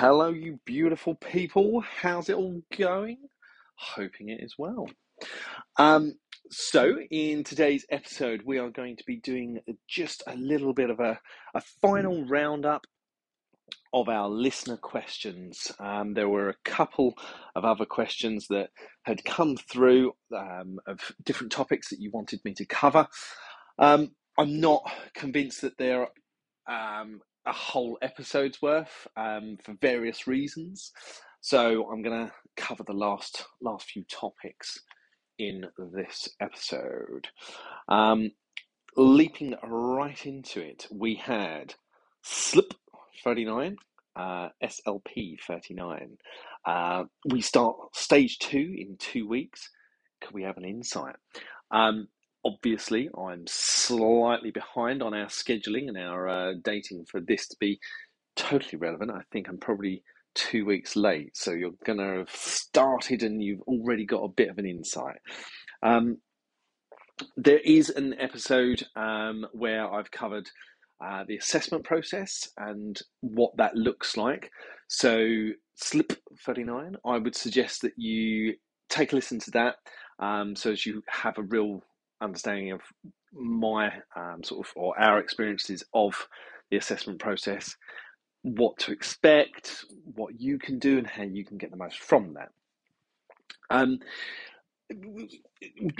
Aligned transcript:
Hello, 0.00 0.30
you 0.30 0.58
beautiful 0.64 1.14
people. 1.14 1.82
How's 1.82 2.30
it 2.30 2.36
all 2.36 2.62
going? 2.74 3.18
Hoping 3.76 4.30
it 4.30 4.42
is 4.42 4.54
well. 4.56 4.88
Um, 5.76 6.14
so, 6.50 6.96
in 7.10 7.44
today's 7.44 7.84
episode, 7.90 8.40
we 8.46 8.56
are 8.56 8.70
going 8.70 8.96
to 8.96 9.04
be 9.06 9.16
doing 9.16 9.60
just 9.86 10.22
a 10.26 10.34
little 10.36 10.72
bit 10.72 10.88
of 10.88 11.00
a, 11.00 11.20
a 11.54 11.60
final 11.82 12.24
roundup 12.26 12.86
of 13.92 14.08
our 14.08 14.30
listener 14.30 14.78
questions. 14.78 15.70
Um, 15.78 16.14
there 16.14 16.30
were 16.30 16.48
a 16.48 16.56
couple 16.64 17.12
of 17.54 17.66
other 17.66 17.84
questions 17.84 18.46
that 18.48 18.70
had 19.02 19.22
come 19.26 19.58
through 19.58 20.14
um, 20.34 20.78
of 20.86 21.12
different 21.22 21.52
topics 21.52 21.90
that 21.90 22.00
you 22.00 22.10
wanted 22.10 22.40
me 22.42 22.54
to 22.54 22.64
cover. 22.64 23.06
Um, 23.78 24.12
I'm 24.38 24.60
not 24.60 24.90
convinced 25.14 25.60
that 25.60 25.76
they're 25.76 26.08
um, 26.66 27.20
a 27.46 27.52
whole 27.52 27.98
episode's 28.02 28.60
worth 28.60 29.06
um, 29.16 29.56
for 29.62 29.74
various 29.80 30.26
reasons. 30.26 30.92
So 31.40 31.90
I'm 31.90 32.02
going 32.02 32.26
to 32.26 32.32
cover 32.56 32.84
the 32.84 32.92
last 32.92 33.44
last 33.62 33.90
few 33.90 34.04
topics 34.04 34.78
in 35.38 35.66
this 35.94 36.28
episode. 36.40 37.28
Um, 37.88 38.32
leaping 38.96 39.56
right 39.64 40.26
into 40.26 40.60
it, 40.60 40.86
we 40.90 41.14
had 41.14 41.74
Slip 42.22 42.74
39, 43.24 43.76
uh, 44.16 44.48
SLP 44.62 45.38
39. 45.46 46.18
Uh, 46.66 47.04
we 47.30 47.40
start 47.40 47.76
stage 47.94 48.38
two 48.38 48.74
in 48.76 48.96
two 48.98 49.26
weeks. 49.26 49.70
Could 50.20 50.34
we 50.34 50.42
have 50.42 50.58
an 50.58 50.66
insight? 50.66 51.16
Um, 51.70 52.08
obviously, 52.44 53.08
I'm 53.16 53.44
slightly 53.46 54.50
behind 54.50 55.02
on 55.02 55.14
our 55.14 55.26
scheduling 55.26 55.88
and 55.88 55.98
our 55.98 56.28
uh, 56.28 56.52
dating 56.62 57.06
for 57.06 57.20
this 57.20 57.46
to 57.48 57.56
be 57.60 57.78
totally 58.36 58.78
relevant. 58.78 59.10
I 59.10 59.22
think 59.32 59.48
I'm 59.48 59.58
probably 59.58 60.02
two 60.34 60.64
weeks 60.64 60.96
late, 60.96 61.36
so 61.36 61.52
you're 61.52 61.72
going 61.84 61.98
to 61.98 62.18
have 62.18 62.30
started 62.30 63.22
and 63.22 63.42
you've 63.42 63.62
already 63.62 64.06
got 64.06 64.22
a 64.22 64.28
bit 64.28 64.48
of 64.48 64.58
an 64.58 64.66
insight. 64.66 65.18
Um, 65.82 66.18
there 67.36 67.58
is 67.58 67.90
an 67.90 68.14
episode 68.18 68.84
um, 68.96 69.46
where 69.52 69.92
I've 69.92 70.10
covered 70.10 70.48
uh, 71.04 71.24
the 71.26 71.36
assessment 71.36 71.84
process 71.84 72.48
and 72.56 73.00
what 73.20 73.56
that 73.56 73.74
looks 73.74 74.16
like. 74.16 74.50
So, 74.88 75.48
Slip 75.74 76.12
39, 76.44 76.96
I 77.06 77.18
would 77.18 77.34
suggest 77.34 77.82
that 77.82 77.92
you 77.96 78.54
take 78.88 79.12
a 79.12 79.16
listen 79.16 79.38
to 79.38 79.50
that 79.52 79.76
um, 80.20 80.54
so 80.54 80.70
as 80.70 80.86
you 80.86 81.02
have 81.08 81.38
a 81.38 81.42
real 81.42 81.82
understanding 82.20 82.72
of 82.72 82.80
my 83.32 83.92
um, 84.16 84.42
sort 84.42 84.66
of 84.66 84.72
or 84.76 84.98
our 84.98 85.18
experiences 85.18 85.84
of 85.94 86.14
the 86.70 86.76
assessment 86.76 87.18
process, 87.18 87.76
what 88.42 88.78
to 88.78 88.92
expect, 88.92 89.84
what 90.14 90.40
you 90.40 90.58
can 90.58 90.78
do, 90.78 90.98
and 90.98 91.06
how 91.06 91.22
you 91.22 91.44
can 91.44 91.58
get 91.58 91.70
the 91.70 91.76
most 91.76 91.98
from 91.98 92.34
that. 92.34 92.50
Um, 93.70 93.98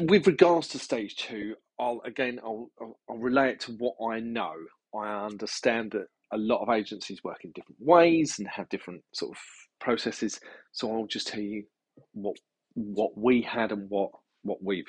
with 0.03 0.27
regards 0.27 0.69
to 0.69 0.79
stage 0.79 1.17
two, 1.17 1.55
I'll 1.79 2.01
again 2.05 2.41
I'll, 2.43 2.71
I'll, 2.81 2.97
it 3.45 3.61
to 3.61 3.73
what 3.73 3.95
I 4.13 4.21
know. 4.21 4.53
I 4.95 5.25
understand 5.25 5.93
that 5.93 6.07
a 6.33 6.39
lot 6.39 6.63
of 6.63 6.69
agencies 6.69 7.23
work 7.23 7.45
in 7.45 7.53
different 7.53 7.81
ways 7.81 8.39
and 8.39 8.49
have 8.49 8.69
different 8.69 9.03
sort 9.13 9.33
of 9.33 9.39
processes. 9.81 10.41
So 10.73 10.93
I'll 10.93 11.07
just 11.07 11.29
tell 11.29 11.41
you 11.41 11.65
what 12.13 12.37
what 12.75 13.17
we 13.17 13.43
had 13.43 13.73
and 13.73 13.89
what 13.89 14.11
what 14.43 14.63
we've 14.63 14.85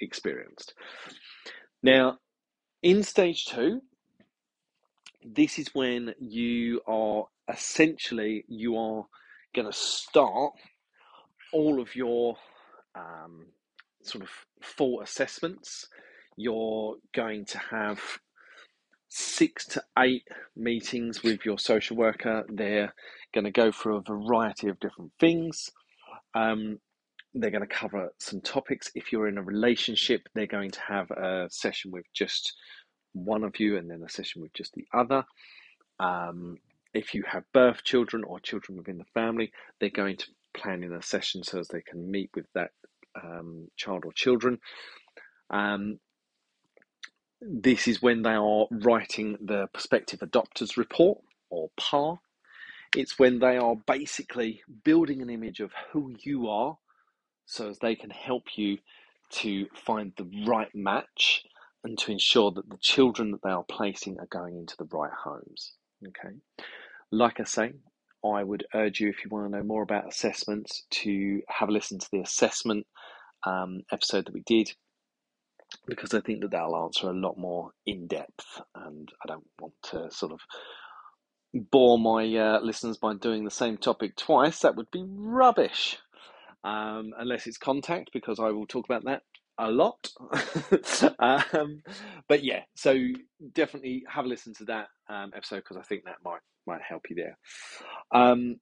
experienced. 0.00 0.74
Now, 1.82 2.18
in 2.82 3.02
stage 3.02 3.46
two, 3.46 3.80
this 5.24 5.58
is 5.58 5.68
when 5.74 6.14
you 6.20 6.80
are 6.86 7.24
essentially 7.52 8.44
you 8.48 8.76
are 8.76 9.04
going 9.54 9.70
to 9.70 9.76
start 9.76 10.52
all 11.52 11.80
of 11.80 11.94
your 11.94 12.36
um, 12.94 13.46
sort 14.02 14.24
of 14.24 14.30
full 14.62 15.00
assessments. 15.00 15.86
You're 16.36 16.96
going 17.14 17.44
to 17.46 17.58
have 17.58 18.00
six 19.08 19.64
to 19.68 19.82
eight 19.98 20.24
meetings 20.56 21.22
with 21.22 21.44
your 21.44 21.58
social 21.58 21.96
worker. 21.96 22.44
They're 22.48 22.92
going 23.32 23.44
to 23.44 23.50
go 23.50 23.70
through 23.70 23.98
a 23.98 24.02
variety 24.02 24.68
of 24.68 24.80
different 24.80 25.12
things. 25.20 25.70
Um, 26.34 26.80
they're 27.34 27.50
going 27.50 27.66
to 27.66 27.74
cover 27.74 28.12
some 28.18 28.40
topics. 28.40 28.90
If 28.94 29.12
you're 29.12 29.28
in 29.28 29.38
a 29.38 29.42
relationship, 29.42 30.28
they're 30.34 30.46
going 30.46 30.70
to 30.70 30.80
have 30.80 31.10
a 31.10 31.48
session 31.50 31.90
with 31.90 32.04
just 32.14 32.54
one 33.12 33.44
of 33.44 33.58
you 33.58 33.76
and 33.76 33.90
then 33.90 34.02
a 34.02 34.08
session 34.08 34.42
with 34.42 34.52
just 34.52 34.72
the 34.74 34.86
other. 34.92 35.24
Um, 35.98 36.58
if 36.92 37.12
you 37.12 37.24
have 37.26 37.44
birth 37.52 37.82
children 37.82 38.22
or 38.24 38.38
children 38.38 38.78
within 38.78 38.98
the 38.98 39.04
family, 39.14 39.52
they're 39.80 39.90
going 39.90 40.16
to 40.18 40.26
plan 40.54 40.84
in 40.84 40.92
a 40.92 41.02
session 41.02 41.42
so 41.42 41.58
as 41.58 41.68
they 41.68 41.82
can 41.82 42.10
meet 42.10 42.30
with 42.34 42.46
that 42.54 42.70
um, 43.20 43.68
child 43.76 44.04
or 44.04 44.12
children. 44.12 44.58
Um, 45.50 45.98
this 47.40 47.88
is 47.88 48.00
when 48.00 48.22
they 48.22 48.34
are 48.34 48.66
writing 48.70 49.36
the 49.44 49.66
prospective 49.72 50.20
adopters 50.20 50.76
report 50.76 51.18
or 51.50 51.68
PAR. 51.76 52.20
It's 52.96 53.18
when 53.18 53.40
they 53.40 53.56
are 53.56 53.74
basically 53.86 54.62
building 54.84 55.20
an 55.20 55.30
image 55.30 55.58
of 55.60 55.72
who 55.92 56.14
you 56.22 56.48
are 56.48 56.78
so 57.46 57.68
as 57.68 57.78
they 57.78 57.94
can 57.94 58.10
help 58.10 58.56
you 58.56 58.78
to 59.30 59.66
find 59.74 60.12
the 60.16 60.44
right 60.46 60.74
match 60.74 61.44
and 61.82 61.98
to 61.98 62.12
ensure 62.12 62.50
that 62.52 62.68
the 62.68 62.78
children 62.80 63.32
that 63.32 63.42
they 63.42 63.50
are 63.50 63.64
placing 63.64 64.18
are 64.18 64.26
going 64.26 64.56
into 64.56 64.76
the 64.76 64.88
right 64.92 65.12
homes. 65.12 65.74
Okay. 66.06 66.34
Like 67.10 67.40
I 67.40 67.44
say, 67.44 67.72
I 68.24 68.42
would 68.42 68.66
urge 68.74 69.00
you, 69.00 69.10
if 69.10 69.24
you 69.24 69.30
want 69.30 69.50
to 69.50 69.58
know 69.58 69.64
more 69.64 69.82
about 69.82 70.08
assessments, 70.08 70.84
to 70.90 71.42
have 71.48 71.68
a 71.68 71.72
listen 71.72 71.98
to 71.98 72.08
the 72.10 72.20
assessment 72.20 72.86
um, 73.46 73.82
episode 73.92 74.26
that 74.26 74.34
we 74.34 74.42
did, 74.46 74.72
because 75.86 76.14
I 76.14 76.20
think 76.20 76.40
that 76.40 76.52
that'll 76.52 76.84
answer 76.84 77.10
a 77.10 77.14
lot 77.14 77.36
more 77.36 77.72
in 77.84 78.06
depth. 78.06 78.62
And 78.74 79.10
I 79.22 79.28
don't 79.28 79.46
want 79.60 79.74
to 79.90 80.10
sort 80.10 80.32
of 80.32 80.40
bore 81.52 81.98
my 81.98 82.34
uh, 82.36 82.60
listeners 82.60 82.96
by 82.96 83.14
doing 83.14 83.44
the 83.44 83.50
same 83.50 83.76
topic 83.76 84.16
twice. 84.16 84.60
That 84.60 84.76
would 84.76 84.90
be 84.90 85.04
rubbish 85.06 85.98
um, 86.64 87.12
unless 87.18 87.46
it's 87.46 87.58
contact, 87.58 88.10
because 88.12 88.40
I 88.40 88.50
will 88.50 88.66
talk 88.66 88.84
about 88.86 89.04
that 89.04 89.22
a 89.58 89.70
lot. 89.70 90.08
um, 91.18 91.82
but 92.28 92.42
yeah, 92.42 92.62
so 92.74 92.96
definitely 93.52 94.04
have 94.08 94.24
a 94.24 94.28
listen 94.28 94.54
to 94.54 94.64
that 94.64 94.88
um, 95.08 95.32
episode 95.36 95.58
because 95.58 95.76
I 95.76 95.82
think 95.82 96.04
that 96.04 96.16
might 96.24 96.40
might 96.66 96.82
help 96.82 97.04
you 97.10 97.16
there. 97.16 97.38
Um, 98.12 98.56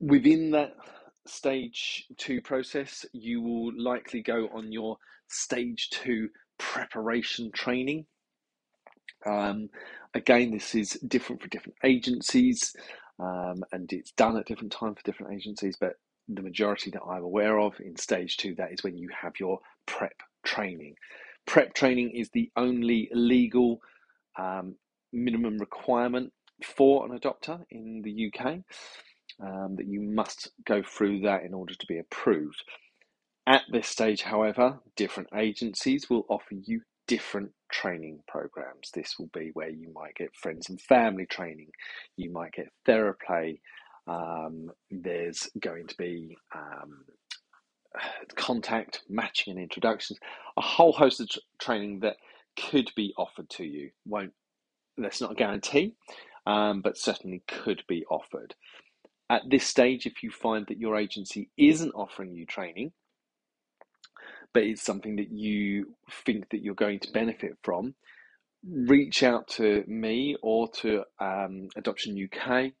within 0.00 0.50
that 0.50 0.74
stage 1.26 2.06
two 2.16 2.40
process, 2.40 3.06
you 3.12 3.40
will 3.40 3.72
likely 3.76 4.22
go 4.22 4.48
on 4.52 4.72
your 4.72 4.96
stage 5.28 5.90
two 5.90 6.28
preparation 6.58 7.50
training. 7.52 8.06
Um, 9.24 9.70
again, 10.14 10.52
this 10.52 10.74
is 10.74 10.92
different 11.06 11.42
for 11.42 11.48
different 11.48 11.76
agencies, 11.84 12.74
um, 13.18 13.64
and 13.72 13.92
it's 13.92 14.12
done 14.12 14.36
at 14.36 14.46
different 14.46 14.72
time 14.72 14.94
for 14.94 15.02
different 15.02 15.34
agencies. 15.34 15.76
But 15.80 15.94
the 16.28 16.42
majority 16.42 16.90
that 16.90 17.02
I'm 17.02 17.22
aware 17.24 17.58
of 17.58 17.74
in 17.80 17.96
stage 17.96 18.36
two, 18.36 18.54
that 18.56 18.72
is 18.72 18.84
when 18.84 18.98
you 18.98 19.08
have 19.22 19.34
your 19.40 19.60
prep 19.86 20.14
training. 20.44 20.96
Prep 21.46 21.74
training 21.74 22.12
is 22.12 22.30
the 22.32 22.50
only 22.56 23.08
legal 23.12 23.80
um, 24.38 24.76
minimum 25.12 25.58
requirement 25.58 26.32
for 26.64 27.06
an 27.06 27.18
adopter 27.18 27.60
in 27.70 28.02
the 28.02 28.32
UK. 28.32 28.58
Um, 29.42 29.76
that 29.76 29.86
you 29.86 30.00
must 30.00 30.50
go 30.64 30.82
through 30.82 31.20
that 31.20 31.44
in 31.44 31.54
order 31.54 31.74
to 31.74 31.86
be 31.86 31.98
approved. 31.98 32.62
At 33.46 33.64
this 33.70 33.88
stage, 33.88 34.22
however, 34.22 34.80
different 34.96 35.30
agencies 35.36 36.10
will 36.10 36.26
offer 36.30 36.54
you 36.54 36.82
different 37.08 37.52
training 37.72 38.20
programs. 38.28 38.90
This 38.94 39.16
will 39.20 39.30
be 39.34 39.50
where 39.54 39.70
you 39.70 39.92
might 39.94 40.16
get 40.16 40.34
friends 40.36 40.70
and 40.70 40.80
family 40.80 41.26
training, 41.26 41.70
you 42.16 42.32
might 42.32 42.54
get 42.54 42.70
Theraplay, 42.88 43.60
um, 44.06 44.70
there's 44.90 45.48
going 45.60 45.86
to 45.88 45.96
be 45.96 46.36
um, 46.54 47.04
contact, 48.36 49.02
matching, 49.08 49.52
and 49.52 49.62
introductions. 49.62 50.18
A 50.56 50.60
whole 50.60 50.92
host 50.92 51.20
of 51.20 51.28
training 51.60 52.00
that 52.00 52.16
could 52.70 52.90
be 52.96 53.12
offered 53.18 53.50
to 53.50 53.64
you. 53.64 53.90
Won't 54.06 54.32
that's 54.98 55.20
not 55.20 55.32
a 55.32 55.34
guarantee, 55.34 55.94
um, 56.46 56.80
but 56.80 56.96
certainly 56.96 57.42
could 57.46 57.82
be 57.88 58.04
offered. 58.10 58.54
At 59.28 59.42
this 59.50 59.66
stage, 59.66 60.06
if 60.06 60.22
you 60.22 60.30
find 60.30 60.64
that 60.68 60.78
your 60.78 60.96
agency 60.96 61.50
isn't 61.58 61.92
offering 61.92 62.34
you 62.34 62.46
training, 62.46 62.92
but 64.54 64.62
it's 64.62 64.82
something 64.82 65.16
that 65.16 65.30
you 65.30 65.94
think 66.24 66.48
that 66.50 66.62
you're 66.62 66.74
going 66.74 67.00
to 67.00 67.12
benefit 67.12 67.58
from, 67.62 67.94
reach 68.64 69.22
out 69.22 69.48
to 69.48 69.84
me 69.86 70.36
or 70.42 70.68
to 70.68 71.02
um, 71.20 71.68
Adoption 71.76 72.16
UK 72.16 72.72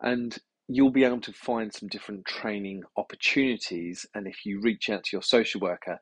and 0.00 0.38
you'll 0.72 0.90
be 0.92 1.04
able 1.04 1.20
to 1.22 1.32
find 1.32 1.72
some 1.74 1.88
different 1.88 2.26
training 2.26 2.84
opportunities. 2.96 4.06
And 4.14 4.28
if 4.28 4.46
you 4.46 4.60
reach 4.60 4.90
out 4.90 5.04
to 5.04 5.10
your 5.16 5.22
social 5.22 5.60
worker, 5.60 5.98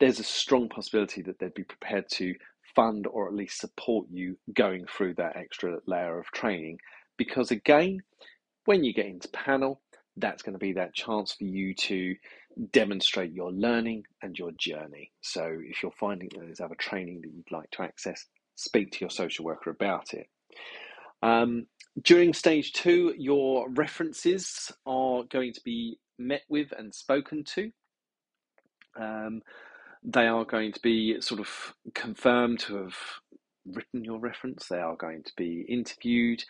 there's 0.00 0.20
a 0.20 0.24
strong 0.24 0.68
possibility 0.68 1.22
that 1.22 1.38
they'd 1.38 1.54
be 1.54 1.64
prepared 1.64 2.06
to 2.14 2.34
fund 2.76 3.06
or 3.06 3.28
at 3.28 3.34
least 3.34 3.60
support 3.60 4.06
you 4.10 4.38
going 4.54 4.86
through 4.86 5.14
that 5.14 5.36
extra 5.36 5.78
layer 5.86 6.18
of 6.18 6.26
training. 6.32 6.78
Because 7.16 7.50
again, 7.52 8.00
When 8.64 8.84
you 8.84 8.92
get 8.94 9.06
into 9.06 9.28
panel, 9.30 9.80
that's 10.16 10.42
going 10.42 10.52
to 10.54 10.58
be 10.58 10.74
that 10.74 10.94
chance 10.94 11.32
for 11.32 11.44
you 11.44 11.74
to 11.74 12.16
demonstrate 12.72 13.32
your 13.32 13.52
learning 13.52 14.04
and 14.22 14.38
your 14.38 14.52
journey. 14.58 15.12
So 15.22 15.58
if 15.64 15.82
you're 15.82 15.92
finding 15.92 16.30
that 16.34 16.42
there's 16.44 16.60
other 16.60 16.76
training 16.76 17.22
that 17.22 17.32
you'd 17.34 17.50
like 17.50 17.70
to 17.72 17.82
access, 17.82 18.26
speak 18.56 18.92
to 18.92 19.00
your 19.00 19.10
social 19.10 19.46
worker 19.46 19.70
about 19.70 20.14
it. 20.14 20.28
Um, 21.22 21.66
during 22.02 22.32
stage 22.32 22.72
two, 22.72 23.14
your 23.18 23.68
references 23.70 24.72
are 24.86 25.24
going 25.24 25.52
to 25.52 25.60
be 25.64 25.98
met 26.18 26.42
with 26.48 26.72
and 26.76 26.94
spoken 26.94 27.44
to. 27.44 27.70
Um, 28.98 29.42
they 30.02 30.26
are 30.26 30.44
going 30.44 30.72
to 30.72 30.80
be 30.80 31.20
sort 31.20 31.40
of 31.40 31.74
confirmed 31.94 32.60
to 32.60 32.76
have 32.76 32.96
written 33.66 34.04
your 34.04 34.18
reference. 34.18 34.68
They 34.68 34.78
are 34.78 34.96
going 34.96 35.22
to 35.24 35.32
be 35.36 35.62
interviewed, 35.68 36.44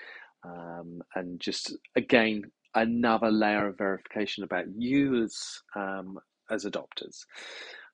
um, 0.44 1.02
and 1.14 1.40
just 1.40 1.76
again 1.96 2.50
another 2.74 3.30
layer 3.30 3.68
of 3.68 3.78
verification 3.78 4.44
about 4.44 4.66
you 4.76 5.22
as 5.22 5.60
um, 5.74 6.18
as 6.50 6.64
adopters. 6.64 7.24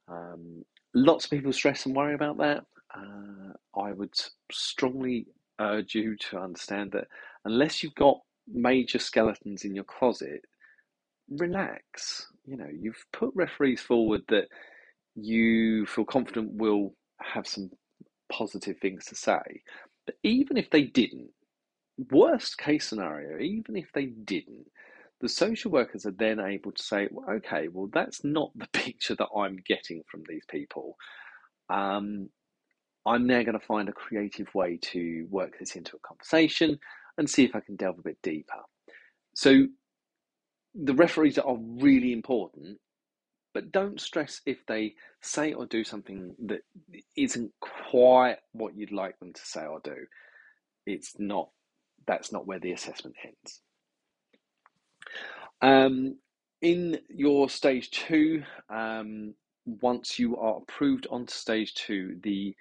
Um, 0.09 0.65
lots 0.95 1.25
of 1.25 1.31
people 1.31 1.53
stress 1.53 1.87
and 1.87 1.95
worry 1.95 2.15
about 2.15 2.39
that. 2.39 2.65
Uh, 2.95 3.81
I 3.81 3.93
would 3.93 4.15
strongly 4.53 5.27
urge 5.61 5.95
you 5.95 6.17
to 6.31 6.39
understand 6.39 6.93
that 6.93 7.07
unless 7.45 7.83
you've 7.83 7.95
got 7.95 8.19
major 8.47 8.99
skeletons 8.99 9.65
in 9.65 9.75
your 9.75 9.85
closet, 9.85 10.43
relax. 11.29 12.27
You 12.45 12.57
know, 12.57 12.69
you've 12.71 13.05
put 13.13 13.33
referees 13.35 13.81
forward 13.81 14.23
that 14.29 14.49
you 15.15 15.87
feel 15.87 16.05
confident 16.05 16.53
will 16.55 16.95
have 17.21 17.47
some 17.47 17.71
positive 18.31 18.79
things 18.79 19.07
to 19.07 19.15
say. 19.15 19.63
But 20.07 20.17
even 20.23 20.57
if 20.57 20.71
they 20.71 20.83
didn't, 20.83 21.31
worst 22.11 22.59
case 22.59 22.89
scenario, 22.89 23.39
even 23.41 23.77
if 23.77 23.87
they 23.95 24.07
didn't, 24.07 24.67
the 25.21 25.29
social 25.29 25.71
workers 25.71 26.05
are 26.05 26.15
then 26.19 26.41
able 26.41 26.73
to 26.73 26.83
say, 26.83 27.09
well, 27.11 27.37
okay, 27.37 27.69
well, 27.69 27.89
that's 27.93 28.25
not 28.25 28.51
the 28.55 28.67
picture 28.73 29.15
that 29.15 29.29
I'm 29.35 29.59
getting 29.67 30.03
from 30.11 30.23
these 30.29 30.45
people. 30.49 30.97
Um, 31.71 32.29
I'm 33.07 33.27
now 33.27 33.43
going 33.43 33.59
to 33.59 33.67
find 33.67 33.89
a 33.89 33.93
creative 33.93 34.55
way 34.55 34.79
to 34.83 35.27
work 35.31 35.59
this 35.59 35.77
into 35.77 35.97
a 35.97 36.01
conversation 36.01 36.79
and 37.19 37.29
see 37.29 37.45
if 37.45 37.55
I 37.55 37.61
can 37.61 37.77
delve 37.77 37.99
a 37.99 38.03
bit 38.03 38.19
deeper. 38.23 38.63
So 39.35 39.67
the 40.75 40.95
referees 40.95 41.39
are 41.39 41.57
really 41.59 42.13
important, 42.13 42.79
but 43.53 43.71
don't 43.71 44.01
stress 44.01 44.41
if 44.47 44.65
they 44.67 44.95
say 45.23 45.53
or 45.53 45.67
do 45.67 45.85
something 45.85 46.35
that 46.47 46.63
isn't 47.17 47.53
quite 47.61 48.39
what 48.53 48.77
you'd 48.77 48.93
like 48.93 49.19
them 49.19 49.33
to 49.33 49.43
say 49.45 49.65
or 49.65 49.81
do. 49.85 49.97
It's 50.87 51.15
not, 51.19 51.51
that's 52.07 52.33
not 52.33 52.47
where 52.47 52.59
the 52.59 52.73
assessment 52.73 53.17
ends. 53.25 53.61
Um, 55.63 56.19
in 56.63 56.99
your 57.09 57.49
stage 57.49 57.91
two, 57.91 58.43
um, 58.69 59.35
once 59.67 60.19
you 60.19 60.37
are 60.37 60.59
approved 60.59 61.07
onto 61.11 61.33
stage 61.33 61.75
two, 61.75 62.19
the 62.23 62.55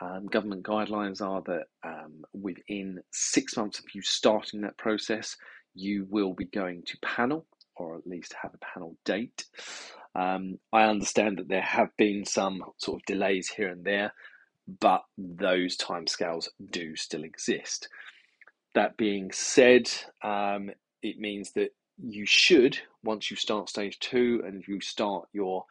um, 0.00 0.26
government 0.26 0.64
guidelines 0.64 1.20
are 1.20 1.42
that 1.42 1.64
um, 1.84 2.24
within 2.32 3.00
six 3.12 3.56
months 3.56 3.78
of 3.78 3.84
you 3.94 4.02
starting 4.02 4.62
that 4.62 4.78
process, 4.78 5.36
you 5.74 6.06
will 6.10 6.34
be 6.34 6.46
going 6.46 6.82
to 6.86 6.98
panel 7.02 7.46
or 7.76 7.96
at 7.96 8.06
least 8.06 8.34
have 8.40 8.52
a 8.54 8.58
panel 8.58 8.96
date. 9.04 9.44
Um, 10.14 10.58
I 10.72 10.84
understand 10.84 11.38
that 11.38 11.48
there 11.48 11.62
have 11.62 11.96
been 11.96 12.24
some 12.24 12.62
sort 12.78 13.00
of 13.00 13.06
delays 13.06 13.48
here 13.48 13.68
and 13.68 13.84
there, 13.84 14.12
but 14.80 15.02
those 15.16 15.76
timescales 15.76 16.48
do 16.70 16.96
still 16.96 17.24
exist. 17.24 17.88
That 18.74 18.96
being 18.96 19.30
said, 19.32 19.90
um, 20.22 20.70
it 21.02 21.18
means 21.18 21.52
that 21.52 21.70
you 22.02 22.24
should, 22.26 22.78
once 23.02 23.30
you 23.30 23.36
start 23.36 23.68
stage 23.68 23.98
two 23.98 24.42
and 24.46 24.64
you 24.66 24.80
start 24.80 25.28
your 25.32 25.64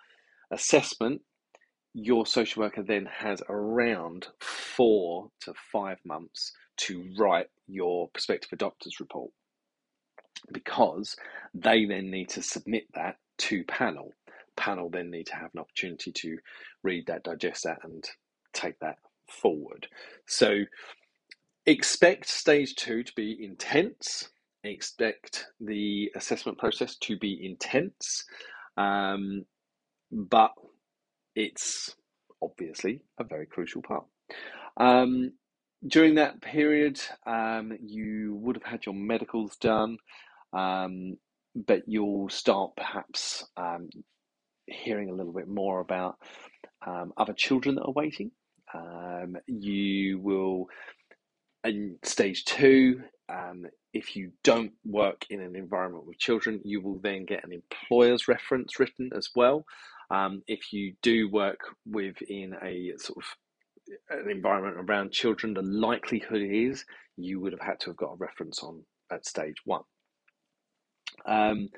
assessment, 0.52 1.22
your 1.94 2.26
social 2.26 2.62
worker 2.64 2.84
then 2.84 3.08
has 3.08 3.42
around 3.50 4.28
four 4.40 5.30
to 5.42 5.54
five 5.72 5.98
months 6.06 6.54
to 6.78 7.06
write 7.18 7.48
your 7.68 8.10
prospective 8.10 8.58
adopters 8.58 9.00
report 9.00 9.32
because 10.52 11.16
they 11.54 11.86
then 11.86 12.12
need 12.12 12.30
to 12.30 12.42
submit 12.42 12.86
that 12.94 13.18
to 13.38 13.64
panel. 13.66 14.14
Panel 14.56 14.90
then 14.90 15.10
need 15.10 15.28
to 15.28 15.36
have 15.36 15.52
an 15.54 15.60
opportunity 15.62 16.12
to 16.12 16.38
read 16.84 17.06
that, 17.08 17.24
digest 17.24 17.64
that, 17.64 17.80
and 17.84 18.04
take 18.54 18.80
that 18.80 18.98
forward. 19.28 19.88
So 20.28 20.60
expect 21.66 22.28
stage 22.28 22.76
two 22.76 23.04
to 23.04 23.14
be 23.16 23.38
intense. 23.44 24.30
Expect 24.64 25.48
the 25.62 26.12
assessment 26.16 26.58
process 26.58 26.96
to 26.98 27.18
be 27.18 27.40
intense, 27.46 28.26
um, 28.78 29.46
but 30.12 30.52
it's 31.36 31.96
obviously 32.42 33.02
a 33.20 33.24
very 33.24 33.46
crucial 33.46 33.82
part. 33.82 34.06
Um, 34.78 35.34
during 35.88 36.16
that 36.16 36.42
period, 36.42 37.00
um, 37.26 37.78
you 37.82 38.36
would 38.42 38.58
have 38.58 38.64
had 38.64 38.86
your 38.86 38.96
medicals 38.96 39.56
done, 39.58 39.98
um, 40.54 41.18
but 41.56 41.84
you'll 41.88 42.30
start 42.30 42.72
perhaps 42.76 43.46
um, 43.58 43.90
hearing 44.68 45.10
a 45.10 45.14
little 45.14 45.34
bit 45.34 45.48
more 45.48 45.80
about 45.80 46.18
um, 46.86 47.14
other 47.18 47.34
children 47.34 47.76
that 47.76 47.84
are 47.84 47.94
waiting. 47.94 48.32
Um, 48.74 49.38
you 49.48 50.20
will, 50.20 50.68
in 51.64 51.98
stage 52.04 52.46
two, 52.46 53.02
if 53.94 54.16
you 54.16 54.32
don't 54.44 54.72
work 54.86 55.26
in 55.30 55.42
an 55.42 55.56
environment 55.56 56.06
with 56.06 56.20
children, 56.20 56.62
you 56.64 56.82
will 56.82 57.00
then 57.00 57.26
get 57.26 57.44
an 57.44 57.52
employer's 57.52 58.28
reference 58.28 58.80
written 58.80 59.10
as 59.16 59.30
well. 59.36 59.66
Um, 60.12 60.42
if 60.48 60.74
you 60.74 60.94
do 61.02 61.30
work 61.30 61.60
within 61.86 62.56
a 62.64 62.94
sort 62.98 63.18
of 63.18 64.20
an 64.20 64.30
environment 64.30 64.78
around 64.78 65.12
children, 65.12 65.54
the 65.54 65.62
likelihood 65.62 66.42
is 66.42 66.86
you 67.18 67.40
would 67.40 67.54
have 67.54 67.62
had 67.62 67.80
to 67.82 67.90
have 67.90 67.98
got 67.98 68.14
a 68.14 68.18
reference 68.18 68.64
on 68.64 68.84
at 69.12 69.26
stage 69.26 69.58
one. 69.66 69.84
Um, 71.26 71.70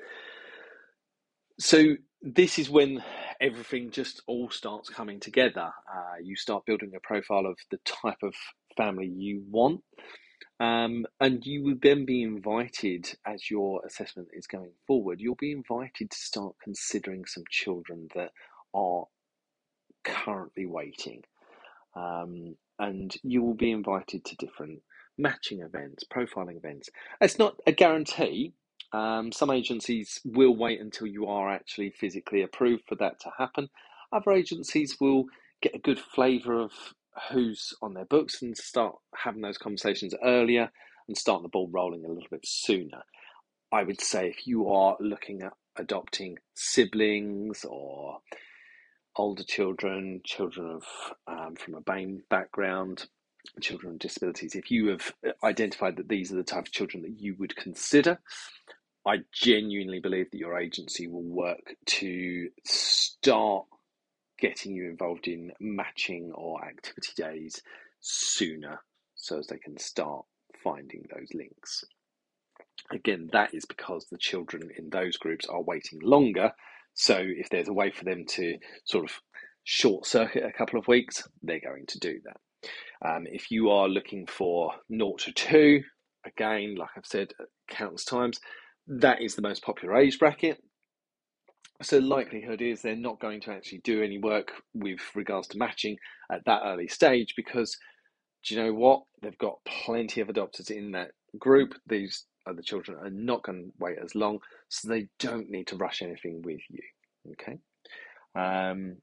so 1.58 1.94
this 2.22 2.58
is 2.58 2.70
when 2.70 3.02
everything 3.40 3.90
just 3.90 4.22
all 4.26 4.50
starts 4.50 4.88
coming 4.88 5.20
together. 5.20 5.70
Uh, 5.92 6.16
you 6.22 6.36
start 6.36 6.64
building 6.66 6.92
a 6.96 7.00
profile 7.06 7.46
of 7.46 7.58
the 7.70 7.78
type 7.84 8.22
of 8.22 8.34
family 8.76 9.06
you 9.08 9.42
want. 9.50 9.80
Um, 10.62 11.06
and 11.18 11.44
you 11.44 11.64
will 11.64 11.74
then 11.82 12.04
be 12.04 12.22
invited, 12.22 13.16
as 13.26 13.50
your 13.50 13.84
assessment 13.84 14.28
is 14.32 14.46
going 14.46 14.70
forward, 14.86 15.20
you'll 15.20 15.34
be 15.34 15.50
invited 15.50 16.12
to 16.12 16.16
start 16.16 16.54
considering 16.62 17.24
some 17.24 17.42
children 17.50 18.06
that 18.14 18.30
are 18.72 19.06
currently 20.04 20.66
waiting. 20.66 21.24
Um, 21.96 22.54
and 22.78 23.12
you 23.24 23.42
will 23.42 23.54
be 23.54 23.72
invited 23.72 24.24
to 24.24 24.36
different 24.36 24.82
matching 25.18 25.62
events, 25.62 26.04
profiling 26.04 26.58
events. 26.58 26.90
It's 27.20 27.40
not 27.40 27.56
a 27.66 27.72
guarantee. 27.72 28.52
Um, 28.92 29.32
some 29.32 29.50
agencies 29.50 30.20
will 30.24 30.54
wait 30.54 30.80
until 30.80 31.08
you 31.08 31.26
are 31.26 31.50
actually 31.50 31.90
physically 31.90 32.40
approved 32.40 32.84
for 32.88 32.94
that 32.96 33.18
to 33.22 33.32
happen. 33.36 33.68
Other 34.12 34.30
agencies 34.30 34.98
will 35.00 35.24
get 35.60 35.74
a 35.74 35.80
good 35.80 35.98
flavour 35.98 36.60
of 36.60 36.70
who's 37.30 37.74
on 37.82 37.94
their 37.94 38.04
books 38.04 38.42
and 38.42 38.56
start 38.56 38.94
having 39.14 39.42
those 39.42 39.58
conversations 39.58 40.14
earlier 40.24 40.70
and 41.08 41.16
start 41.16 41.42
the 41.42 41.48
ball 41.48 41.68
rolling 41.70 42.04
a 42.04 42.08
little 42.08 42.28
bit 42.30 42.46
sooner. 42.46 43.02
I 43.70 43.82
would 43.82 44.00
say 44.00 44.28
if 44.28 44.46
you 44.46 44.70
are 44.70 44.96
looking 45.00 45.42
at 45.42 45.52
adopting 45.76 46.38
siblings 46.54 47.64
or 47.64 48.18
older 49.16 49.44
children, 49.44 50.20
children 50.24 50.70
of 50.70 50.84
um, 51.26 51.56
from 51.56 51.74
a 51.74 51.80
BAME 51.80 52.22
background, 52.28 53.06
children 53.60 53.92
with 53.92 54.02
disabilities, 54.02 54.54
if 54.54 54.70
you 54.70 54.88
have 54.88 55.12
identified 55.42 55.96
that 55.96 56.08
these 56.08 56.32
are 56.32 56.36
the 56.36 56.42
type 56.42 56.66
of 56.66 56.72
children 56.72 57.02
that 57.02 57.20
you 57.20 57.34
would 57.38 57.56
consider, 57.56 58.20
I 59.06 59.18
genuinely 59.32 60.00
believe 60.00 60.30
that 60.30 60.38
your 60.38 60.58
agency 60.58 61.08
will 61.08 61.22
work 61.22 61.74
to 61.86 62.48
start 62.64 63.64
getting 64.38 64.74
you 64.74 64.88
involved 64.88 65.28
in 65.28 65.52
matching 65.60 66.32
or 66.34 66.64
activity 66.64 67.12
days 67.16 67.62
sooner 68.00 68.80
so 69.14 69.38
as 69.38 69.46
they 69.46 69.58
can 69.58 69.78
start 69.78 70.24
finding 70.62 71.04
those 71.14 71.28
links. 71.34 71.84
Again, 72.90 73.30
that 73.32 73.54
is 73.54 73.64
because 73.64 74.06
the 74.06 74.18
children 74.18 74.70
in 74.76 74.90
those 74.90 75.16
groups 75.16 75.46
are 75.46 75.62
waiting 75.62 76.00
longer. 76.02 76.52
So, 76.94 77.18
if 77.18 77.48
there's 77.48 77.68
a 77.68 77.72
way 77.72 77.90
for 77.90 78.04
them 78.04 78.24
to 78.30 78.58
sort 78.84 79.04
of 79.04 79.12
short 79.64 80.06
circuit 80.06 80.44
a 80.44 80.52
couple 80.52 80.78
of 80.78 80.88
weeks, 80.88 81.26
they're 81.42 81.60
going 81.60 81.86
to 81.88 81.98
do 81.98 82.20
that. 82.24 83.08
Um, 83.08 83.26
if 83.26 83.50
you 83.50 83.70
are 83.70 83.88
looking 83.88 84.26
for 84.26 84.72
0 84.90 85.14
to 85.20 85.32
2, 85.32 85.82
again, 86.26 86.74
like 86.76 86.90
I've 86.96 87.06
said 87.06 87.32
countless 87.68 88.04
times, 88.04 88.40
that 88.86 89.22
is 89.22 89.34
the 89.34 89.42
most 89.42 89.62
popular 89.62 89.96
age 89.96 90.18
bracket. 90.18 90.62
So 91.82 91.98
likelihood 91.98 92.62
is 92.62 92.82
they're 92.82 92.96
not 92.96 93.20
going 93.20 93.40
to 93.42 93.52
actually 93.52 93.78
do 93.84 94.02
any 94.02 94.18
work 94.18 94.52
with 94.74 95.00
regards 95.14 95.48
to 95.48 95.58
matching 95.58 95.96
at 96.30 96.44
that 96.46 96.62
early 96.64 96.88
stage 96.88 97.34
because 97.36 97.76
do 98.44 98.54
you 98.54 98.62
know 98.62 98.74
what? 98.74 99.02
They've 99.20 99.38
got 99.38 99.58
plenty 99.64 100.20
of 100.20 100.28
adopters 100.28 100.70
in 100.70 100.92
that 100.92 101.12
group. 101.38 101.74
These 101.86 102.24
other 102.46 102.62
children 102.62 102.98
are 102.98 103.10
not 103.10 103.42
going 103.44 103.64
to 103.64 103.72
wait 103.78 103.98
as 104.02 104.14
long, 104.14 104.40
so 104.68 104.88
they 104.88 105.08
don't 105.18 105.50
need 105.50 105.68
to 105.68 105.76
rush 105.76 106.02
anything 106.02 106.42
with 106.42 106.60
you. 106.68 106.82
Okay. 107.32 107.58
Um, 108.34 108.96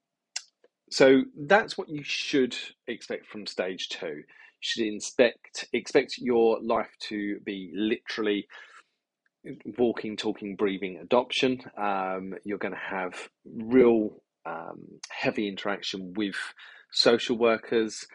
so 0.91 1.24
that's 1.38 1.77
what 1.77 1.89
you 1.89 2.03
should 2.03 2.55
expect 2.88 3.27
from 3.27 3.45
stage 3.45 3.89
two. 3.89 4.07
You 4.07 4.24
should 4.59 4.86
inspect, 4.86 5.67
expect 5.71 6.17
your 6.17 6.59
life 6.62 6.91
to 7.09 7.39
be 7.45 7.71
literally 7.74 8.48
walking, 9.77 10.17
talking, 10.17 10.55
breathing 10.55 10.98
adoption. 11.01 11.62
Um, 11.77 12.34
you're 12.43 12.58
going 12.58 12.74
to 12.74 12.79
have 12.79 13.29
real 13.46 14.22
um, 14.46 15.00
heavy 15.10 15.48
interaction 15.48 16.13
with 16.15 16.36
social 16.91 17.38
workers, 17.38 18.05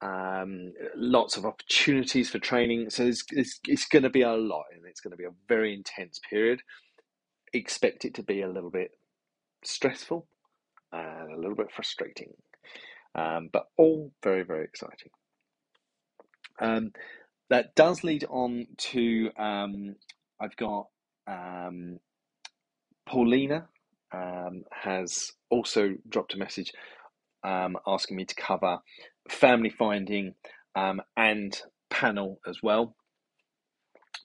um, 0.00 0.72
lots 0.94 1.36
of 1.36 1.44
opportunities 1.44 2.30
for 2.30 2.38
training. 2.38 2.90
So 2.90 3.04
it's, 3.04 3.24
it's, 3.30 3.60
it's 3.66 3.86
going 3.86 4.02
to 4.02 4.10
be 4.10 4.22
a 4.22 4.32
lot 4.32 4.64
and 4.74 4.84
it's 4.86 5.00
going 5.00 5.12
to 5.12 5.16
be 5.16 5.24
a 5.24 5.34
very 5.48 5.74
intense 5.74 6.20
period. 6.28 6.60
Expect 7.52 8.04
it 8.04 8.14
to 8.14 8.22
be 8.22 8.42
a 8.42 8.48
little 8.48 8.70
bit 8.70 8.90
stressful 9.64 10.26
and 10.92 11.32
a 11.32 11.36
little 11.36 11.56
bit 11.56 11.72
frustrating, 11.72 12.32
um, 13.14 13.48
but 13.52 13.66
all 13.76 14.12
very, 14.22 14.42
very 14.42 14.64
exciting. 14.64 15.10
Um, 16.60 16.92
that 17.50 17.74
does 17.74 18.04
lead 18.04 18.24
on 18.28 18.66
to 18.78 19.30
um, 19.36 19.96
I've 20.44 20.56
got 20.56 20.88
um, 21.26 21.98
Paulina 23.08 23.66
um, 24.12 24.64
has 24.70 25.32
also 25.50 25.94
dropped 26.08 26.34
a 26.34 26.38
message 26.38 26.72
um, 27.42 27.76
asking 27.86 28.18
me 28.18 28.26
to 28.26 28.34
cover 28.34 28.78
family 29.30 29.70
finding 29.70 30.34
um, 30.74 31.00
and 31.16 31.58
panel 31.88 32.40
as 32.46 32.58
well. 32.62 32.94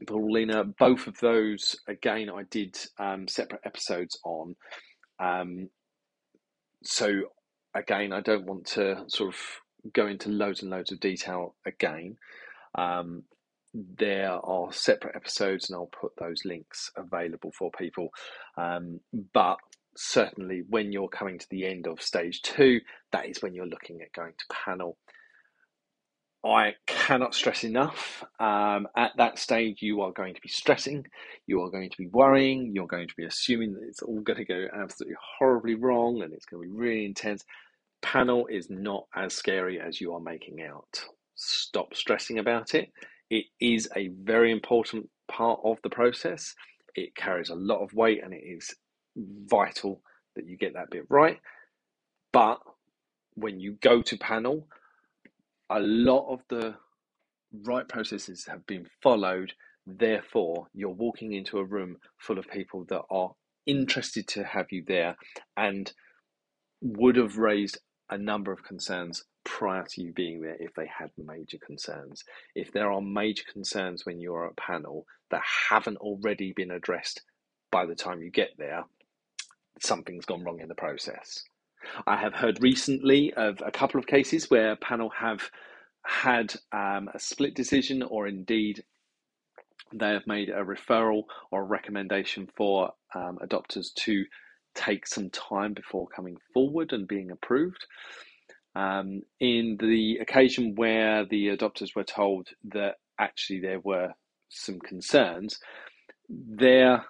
Paulina, 0.05 0.65
both 0.65 1.07
of 1.07 1.19
those 1.19 1.77
again, 1.88 2.29
I 2.29 2.43
did 2.49 2.77
um, 2.99 3.27
separate 3.27 3.61
episodes 3.65 4.19
on. 4.25 4.55
Um, 5.19 5.69
so 6.83 7.11
again, 7.73 8.11
I 8.11 8.19
don't 8.19 8.45
want 8.45 8.65
to 8.67 9.05
sort 9.07 9.33
of 9.33 9.39
go 9.93 10.07
into 10.07 10.29
loads 10.29 10.61
and 10.61 10.71
loads 10.71 10.91
of 10.91 10.99
detail 10.99 11.55
again. 11.65 12.17
Um, 12.77 13.23
there 13.73 14.31
are 14.31 14.71
separate 14.71 15.15
episodes, 15.15 15.69
and 15.69 15.75
I'll 15.75 15.88
put 15.88 16.13
those 16.17 16.45
links 16.45 16.91
available 16.95 17.51
for 17.57 17.71
people. 17.71 18.09
Um, 18.57 18.99
but 19.33 19.57
certainly, 19.95 20.63
when 20.69 20.91
you're 20.91 21.09
coming 21.09 21.39
to 21.39 21.47
the 21.49 21.65
end 21.65 21.88
of 21.88 22.01
stage 22.01 22.41
two, 22.41 22.79
that 23.11 23.27
is 23.27 23.41
when 23.41 23.53
you're 23.53 23.67
looking 23.67 24.01
at 24.01 24.13
going 24.13 24.33
to 24.33 24.55
panel. 24.65 24.97
I 26.43 26.75
cannot 26.88 27.35
stress 27.35 27.65
enough. 27.65 28.23
Um, 28.39 28.88
at 28.95 29.11
that 29.17 29.38
stage, 29.38 29.81
you 29.81 30.01
are 30.01 30.11
going 30.11 30.35
to 30.35 30.41
be 30.41 30.47
stressing, 30.47 31.05
you 31.47 31.61
are 31.63 31.69
going 31.69 31.89
to 31.89 31.97
be 31.97 32.07
worrying, 32.07 32.71
you're 32.73 32.88
going 32.88 33.09
to 33.09 33.15
be 33.17 33.25
assuming 33.25 33.73
that 33.73 33.83
it's 33.83 34.01
all 34.01 34.21
going 34.21 34.38
to 34.38 34.45
go 34.45 34.67
absolutely 34.73 35.17
horribly 35.38 35.75
wrong 35.75 36.21
and 36.21 36.33
it's 36.33 36.45
going 36.45 36.63
to 36.63 36.69
be 36.69 36.73
really 36.73 37.05
intense. 37.05 37.43
Panel 38.01 38.47
is 38.47 38.69
not 38.69 39.07
as 39.13 39.33
scary 39.33 39.81
as 39.81 39.99
you 39.99 40.13
are 40.13 40.21
making 40.21 40.61
out. 40.61 41.03
Stop 41.35 41.93
stressing 41.93 42.39
about 42.39 42.73
it. 42.73 42.89
It 43.29 43.45
is 43.59 43.89
a 43.95 44.09
very 44.09 44.51
important 44.51 45.09
part 45.27 45.59
of 45.63 45.77
the 45.83 45.89
process. 45.89 46.55
It 46.95 47.15
carries 47.15 47.50
a 47.50 47.55
lot 47.55 47.83
of 47.83 47.93
weight 47.93 48.24
and 48.24 48.33
it 48.33 48.43
is 48.43 48.75
vital 49.15 50.01
that 50.36 50.48
you 50.48 50.57
get 50.57 50.74
that 50.74 50.89
bit 50.89 51.05
right. 51.09 51.39
But 52.33 52.59
when 53.36 53.59
you 53.59 53.77
go 53.81 54.01
to 54.01 54.17
panel, 54.17 54.67
a 55.69 55.79
lot 55.79 56.31
of 56.31 56.41
the 56.50 56.75
right 57.63 57.88
processes 57.88 58.45
have 58.48 58.65
been 58.65 58.88
followed. 59.01 59.53
Therefore, 59.86 60.67
you're 60.74 60.89
walking 60.89 61.33
into 61.33 61.57
a 61.57 61.65
room 61.65 61.98
full 62.17 62.38
of 62.39 62.48
people 62.48 62.86
that 62.89 63.03
are 63.09 63.31
interested 63.65 64.27
to 64.29 64.43
have 64.43 64.67
you 64.71 64.83
there 64.88 65.15
and 65.57 65.91
would 66.81 67.15
have 67.15 67.38
raised 67.38 67.79
a 68.09 68.17
number 68.17 68.51
of 68.51 68.63
concerns 68.63 69.24
prior 69.43 69.86
to 69.89 70.01
you 70.01 70.13
being 70.13 70.41
there 70.41 70.58
if 70.60 70.74
they 70.75 70.88
had 70.88 71.10
major 71.17 71.58
concerns. 71.58 72.24
If 72.55 72.72
there 72.72 72.91
are 72.91 73.01
major 73.01 73.43
concerns 73.51 74.05
when 74.05 74.19
you're 74.19 74.48
at 74.48 74.58
panel 74.58 75.05
that 75.31 75.41
haven't 75.69 75.98
already 75.98 76.53
been 76.53 76.72
addressed 76.72 77.22
by 77.72 77.86
the 77.86 77.96
time 77.96 78.22
you 78.22 78.31
get 78.31 78.51
there, 78.58 78.84
something's 79.81 80.25
gone 80.25 80.43
wrong 80.43 80.60
in 80.60 80.67
the 80.67 80.75
process. 80.75 81.43
I 82.05 82.17
have 82.17 82.34
heard 82.34 82.62
recently 82.62 83.34
of 83.34 83.62
a 83.65 83.72
couple 83.72 84.00
of 84.00 84.08
cases 84.08 84.50
where 84.50 84.75
panel 84.75 85.10
have 85.12 85.50
had 86.05 86.53
um, 86.72 87.10
a 87.13 87.19
split 87.19 87.55
decision 87.55 88.03
or 88.03 88.27
indeed 88.27 88.84
they 89.93 90.10
have 90.10 90.27
made 90.27 90.50
a 90.50 90.63
referral 90.63 91.24
or 91.51 91.62
a 91.62 91.65
recommendation 91.65 92.50
for 92.55 92.91
um, 93.15 93.39
adopters 93.43 93.93
to 93.96 94.25
take 94.75 95.08
some 95.08 95.29
time 95.29 95.74
before 95.74 96.08
coming 96.08 96.38
forward 96.53 96.93
and 96.93 97.08
being 97.08 97.31
approved. 97.31 97.86
Um, 98.75 99.23
in 99.39 99.77
the 99.79 100.19
occasion 100.21 100.75
where 100.75 101.25
the 101.25 101.47
adopters 101.47 101.95
were 101.95 102.03
told 102.03 102.49
that 102.65 102.95
actually 103.19 103.59
there 103.59 103.79
were 103.79 104.13
some 104.49 104.79
concerns, 104.79 105.59
their 106.29 107.05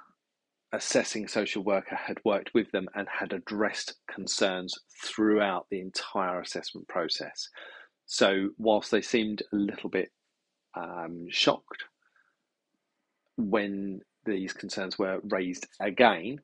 assessing 0.71 1.27
social 1.27 1.63
worker 1.63 1.95
had 1.95 2.19
worked 2.23 2.53
with 2.53 2.71
them 2.71 2.87
and 2.95 3.07
had 3.07 3.33
addressed 3.33 3.95
concerns 4.09 4.77
throughout 5.03 5.67
the 5.69 5.79
entire 5.79 6.39
assessment 6.39 6.87
process. 6.87 7.49
So, 8.05 8.49
whilst 8.57 8.91
they 8.91 9.01
seemed 9.01 9.43
a 9.51 9.55
little 9.55 9.89
bit 9.89 10.11
um, 10.75 11.27
shocked 11.29 11.83
when 13.37 14.01
these 14.25 14.53
concerns 14.53 14.99
were 14.99 15.19
raised 15.23 15.67
again, 15.79 16.39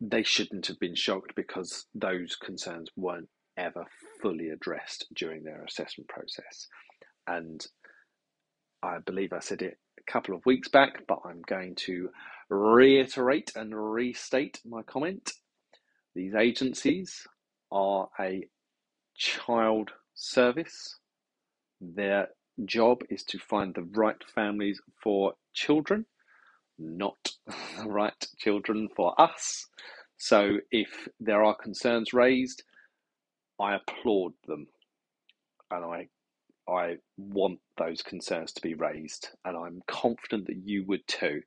they 0.00 0.22
shouldn't 0.22 0.66
have 0.66 0.78
been 0.78 0.94
shocked 0.94 1.34
because 1.34 1.86
those 1.94 2.36
concerns 2.36 2.90
weren't 2.96 3.28
ever 3.58 3.84
fully 4.22 4.50
addressed 4.50 5.06
during 5.14 5.44
their 5.44 5.64
assessment 5.64 6.08
process. 6.08 6.68
And 7.26 7.66
I 8.82 8.98
believe 8.98 9.32
I 9.32 9.40
said 9.40 9.62
it 9.62 9.78
a 9.98 10.12
couple 10.12 10.34
of 10.34 10.46
weeks 10.46 10.68
back, 10.68 11.06
but 11.06 11.20
I'm 11.24 11.42
going 11.46 11.74
to 11.86 12.10
reiterate 12.48 13.52
and 13.56 13.74
restate 13.74 14.60
my 14.64 14.82
comment. 14.82 15.32
These 16.14 16.34
agencies 16.34 17.26
are 17.70 18.08
a 18.18 18.48
child 19.16 19.90
service. 20.14 20.96
Their 21.80 22.28
job 22.64 23.02
is 23.10 23.24
to 23.24 23.38
find 23.38 23.74
the 23.74 23.82
right 23.82 24.22
families 24.34 24.80
for 25.02 25.34
children, 25.54 26.06
not 26.78 27.32
the 27.46 27.86
right 27.88 28.26
children 28.38 28.88
for 28.96 29.20
us. 29.20 29.66
So 30.16 30.58
if 30.70 31.08
there 31.20 31.44
are 31.44 31.54
concerns 31.54 32.12
raised, 32.12 32.62
I 33.60 33.76
applaud 33.76 34.34
them 34.46 34.68
and 35.70 35.84
I 35.84 36.08
I 36.70 36.96
want 37.16 37.60
those 37.78 38.02
concerns 38.02 38.52
to 38.52 38.62
be 38.62 38.74
raised 38.74 39.28
and 39.44 39.56
I'm 39.56 39.82
confident 39.88 40.46
that 40.48 40.62
you 40.64 40.84
would 40.86 41.06
too 41.08 41.42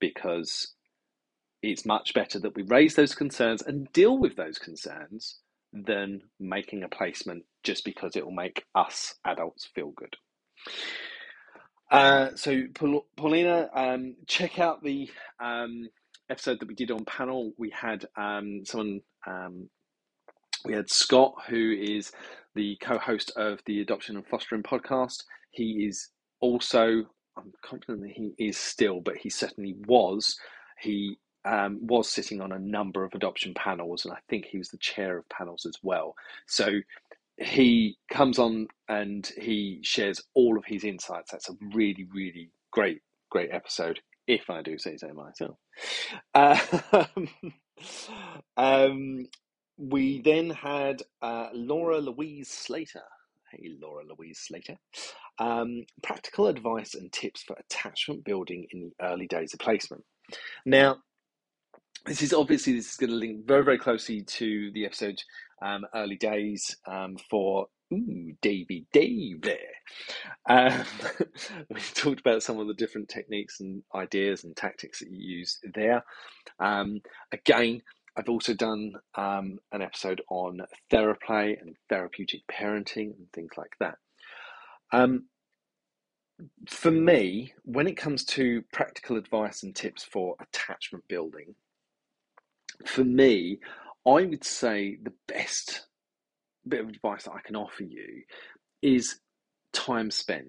because 0.00 0.74
it's 1.62 1.86
much 1.86 2.14
better 2.14 2.38
that 2.40 2.54
we 2.54 2.62
raise 2.62 2.94
those 2.94 3.14
concerns 3.14 3.62
and 3.62 3.92
deal 3.92 4.18
with 4.18 4.36
those 4.36 4.58
concerns 4.58 5.38
than 5.72 6.22
making 6.40 6.82
a 6.82 6.88
placement 6.88 7.44
just 7.64 7.84
because 7.84 8.16
it 8.16 8.24
will 8.24 8.32
make 8.32 8.64
us 8.74 9.14
adults 9.24 9.68
feel 9.74 9.90
good. 9.96 10.16
Uh, 11.90 12.30
so, 12.36 12.62
Paulina, 13.16 13.70
um, 13.74 14.16
check 14.26 14.58
out 14.58 14.82
the 14.82 15.10
um, 15.40 15.88
episode 16.30 16.60
that 16.60 16.68
we 16.68 16.74
did 16.74 16.90
on 16.90 17.04
panel. 17.04 17.52
We 17.58 17.70
had 17.70 18.06
um, 18.16 18.62
someone 18.64 19.00
um, 19.26 19.70
we 20.64 20.74
had 20.74 20.90
Scott, 20.90 21.34
who 21.48 21.72
is 21.72 22.12
the 22.54 22.76
co 22.82 22.98
host 22.98 23.32
of 23.36 23.60
the 23.66 23.80
Adoption 23.80 24.16
and 24.16 24.26
Fostering 24.26 24.62
podcast. 24.62 25.24
He 25.50 25.86
is 25.86 26.10
also, 26.40 27.04
I'm 27.36 27.52
confident 27.62 28.02
that 28.02 28.12
he 28.12 28.34
is 28.38 28.56
still, 28.56 29.00
but 29.00 29.16
he 29.16 29.30
certainly 29.30 29.74
was. 29.86 30.36
He 30.80 31.18
um, 31.44 31.78
was 31.80 32.10
sitting 32.10 32.40
on 32.40 32.52
a 32.52 32.58
number 32.58 33.04
of 33.04 33.14
adoption 33.14 33.54
panels, 33.54 34.04
and 34.04 34.12
I 34.12 34.18
think 34.28 34.46
he 34.46 34.58
was 34.58 34.68
the 34.68 34.78
chair 34.78 35.18
of 35.18 35.28
panels 35.28 35.64
as 35.66 35.74
well. 35.82 36.14
So 36.46 36.80
he 37.38 37.96
comes 38.10 38.38
on 38.38 38.68
and 38.88 39.26
he 39.40 39.80
shares 39.82 40.20
all 40.34 40.58
of 40.58 40.64
his 40.66 40.84
insights. 40.84 41.30
That's 41.30 41.48
a 41.48 41.56
really, 41.72 42.06
really 42.12 42.50
great, 42.72 43.00
great 43.30 43.50
episode, 43.52 44.00
if 44.26 44.50
I 44.50 44.62
do 44.62 44.78
say 44.78 44.96
so 44.96 45.12
myself. 45.12 45.56
Uh, 46.34 47.04
um, 48.56 49.28
we 49.78 50.20
then 50.22 50.50
had 50.50 51.02
uh, 51.22 51.48
Laura 51.54 51.98
Louise 51.98 52.50
Slater. 52.50 53.02
Hey, 53.52 53.70
Laura 53.80 54.04
Louise 54.04 54.40
Slater. 54.40 54.76
Um, 55.38 55.84
practical 56.02 56.48
advice 56.48 56.94
and 56.94 57.10
tips 57.12 57.42
for 57.42 57.56
attachment 57.58 58.24
building 58.24 58.66
in 58.72 58.90
the 58.90 59.06
early 59.06 59.26
days 59.26 59.54
of 59.54 59.60
placement. 59.60 60.04
Now, 60.66 60.98
this 62.04 62.22
is 62.22 62.32
obviously 62.32 62.74
this 62.74 62.90
is 62.90 62.96
going 62.96 63.10
to 63.10 63.16
link 63.16 63.46
very 63.46 63.64
very 63.64 63.78
closely 63.78 64.22
to 64.22 64.70
the 64.72 64.84
episode 64.84 65.20
um, 65.62 65.84
early 65.94 66.16
days 66.16 66.76
um, 66.86 67.16
for 67.30 67.66
ooh, 67.92 68.32
DVD 68.42 69.42
there. 69.42 69.56
Um, 70.48 70.84
we 71.70 71.80
talked 71.94 72.20
about 72.20 72.42
some 72.42 72.58
of 72.58 72.66
the 72.66 72.74
different 72.74 73.08
techniques 73.08 73.60
and 73.60 73.82
ideas 73.94 74.44
and 74.44 74.56
tactics 74.56 75.00
that 75.00 75.10
you 75.10 75.38
use 75.38 75.58
there. 75.74 76.04
Um, 76.60 77.00
again, 77.32 77.82
I've 78.18 78.28
also 78.28 78.52
done 78.52 78.94
um, 79.14 79.60
an 79.70 79.80
episode 79.80 80.22
on 80.28 80.62
theraplay 80.90 81.60
and 81.60 81.76
therapeutic 81.88 82.40
parenting 82.50 83.16
and 83.16 83.28
things 83.32 83.52
like 83.56 83.76
that. 83.78 83.94
Um, 84.92 85.26
for 86.68 86.90
me, 86.90 87.52
when 87.64 87.86
it 87.86 87.96
comes 87.96 88.24
to 88.24 88.62
practical 88.72 89.16
advice 89.16 89.62
and 89.62 89.74
tips 89.74 90.02
for 90.02 90.34
attachment 90.40 91.04
building, 91.06 91.54
for 92.84 93.04
me, 93.04 93.60
I 94.04 94.24
would 94.24 94.44
say 94.44 94.98
the 95.00 95.12
best 95.28 95.86
bit 96.66 96.80
of 96.80 96.88
advice 96.88 97.24
that 97.24 97.32
I 97.32 97.40
can 97.40 97.54
offer 97.54 97.84
you 97.84 98.24
is 98.82 99.20
time 99.72 100.10
spent. 100.10 100.48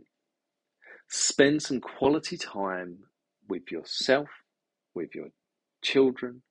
Spend 1.08 1.62
some 1.62 1.82
quality 1.82 2.38
time 2.38 3.00
with 3.48 3.72
yourself, 3.72 4.30
with 4.96 5.14
your 5.14 5.28
children, 5.84 6.42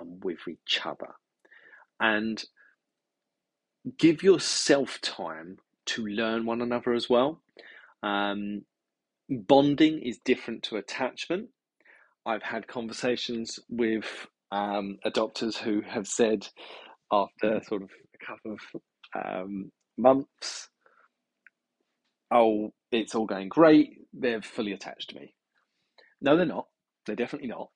and 0.00 0.22
with 0.24 0.46
each 0.48 0.80
other. 0.84 1.14
And 2.00 2.42
give 3.98 4.22
yourself 4.22 5.00
time 5.00 5.58
to 5.86 6.06
learn 6.06 6.46
one 6.46 6.60
another 6.60 6.92
as 6.92 7.08
well. 7.08 7.42
Um, 8.02 8.62
bonding 9.28 10.00
is 10.02 10.18
different 10.24 10.62
to 10.64 10.76
attachment. 10.76 11.48
I've 12.26 12.42
had 12.42 12.68
conversations 12.68 13.58
with 13.68 14.26
um, 14.52 14.98
adopters 15.04 15.56
who 15.56 15.82
have 15.82 16.06
said 16.06 16.46
after 17.10 17.60
sort 17.66 17.82
of 17.82 17.90
a 18.14 18.26
couple 18.26 18.52
of 18.52 18.60
um, 19.14 19.70
months, 19.96 20.68
oh, 22.30 22.72
it's 22.92 23.14
all 23.14 23.26
going 23.26 23.48
great. 23.48 24.06
They're 24.12 24.42
fully 24.42 24.72
attached 24.72 25.10
to 25.10 25.16
me. 25.16 25.34
No, 26.20 26.36
they're 26.36 26.46
not. 26.46 26.66
They're 27.06 27.16
definitely 27.16 27.48
not. 27.48 27.70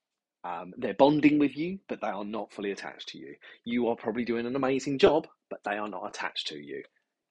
Um, 0.45 0.73
they're 0.77 0.95
bonding 0.95 1.39
with 1.39 1.57
you, 1.57 1.79
but 1.89 2.01
they 2.01 2.09
are 2.09 2.25
not 2.25 2.53
fully 2.53 2.73
attached 2.73 3.09
to 3.11 3.19
you. 3.19 3.37
You 3.65 3.89
are 3.89 3.97
probably 3.97 4.25
doing 4.25 4.47
an 4.47 4.57
amazing 4.57 4.99
job, 4.99 5.29
but 5.49 5.61
they 5.65 5.77
are 5.77 5.89
not 5.89 6.09
attached 6.09 6.49
to 6.49 6.59
you. 6.59 6.83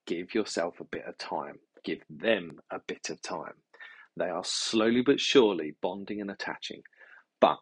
Give 0.05 0.33
yourself 0.33 0.79
a 0.79 0.85
bit 0.85 1.05
of 1.05 1.17
time. 1.17 1.59
Give 1.83 1.99
them 2.09 2.61
a 2.71 2.79
bit 2.79 3.09
of 3.09 3.21
time. 3.21 3.55
They 4.17 4.29
are 4.29 4.43
slowly 4.45 5.01
but 5.01 5.19
surely 5.19 5.75
bonding 5.81 6.21
and 6.21 6.31
attaching. 6.31 6.83
But 7.39 7.57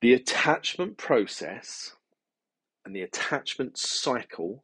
the 0.00 0.14
attachment 0.14 0.96
process 0.96 1.92
and 2.84 2.94
the 2.94 3.02
attachment 3.02 3.78
cycle 3.78 4.62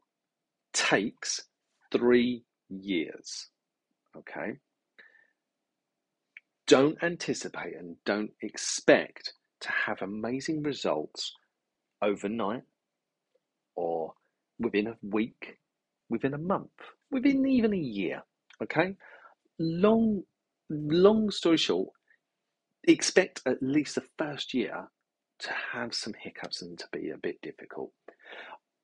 takes 0.73 1.43
three 1.91 2.45
years. 2.69 3.49
Okay? 4.17 4.59
Don't 6.67 7.03
anticipate 7.03 7.77
and 7.77 7.97
don't 8.05 8.33
expect 8.43 9.35
to 9.61 9.71
have 9.71 10.03
amazing 10.03 10.63
results 10.63 11.33
overnight 12.03 12.63
or 13.77 14.15
within 14.59 14.87
a 14.87 14.97
week, 15.03 15.59
within 16.09 16.35
a 16.35 16.39
month, 16.39 16.71
within 17.11 17.47
even 17.47 17.73
a 17.73 17.79
year. 17.79 18.23
Okay? 18.63 18.95
Long 19.59 20.23
long 20.71 21.31
story 21.31 21.57
short, 21.57 21.91
expect 22.85 23.43
at 23.47 23.63
least 23.63 23.97
the 23.97 24.05
first 24.19 24.55
year 24.55 24.89
to 25.41 25.51
have 25.73 25.95
some 25.95 26.15
hiccups 26.19 26.63
and 26.63 26.79
to 26.79 26.87
be 26.93 27.11
a 27.11 27.19
bit 27.19 27.41
difficult. 27.43 27.93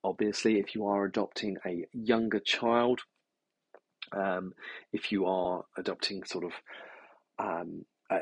Obviously, 0.03 0.59
if 0.59 0.75
you 0.75 0.85
are 0.87 1.05
adopting 1.05 1.57
a 1.65 1.85
younger 1.93 2.39
child, 2.39 3.01
um, 4.15 4.53
if 4.91 5.11
you 5.11 5.25
are 5.25 5.63
adopting 5.77 6.23
sort 6.23 6.43
of 6.43 6.51
um, 7.39 7.85
a, 8.09 8.19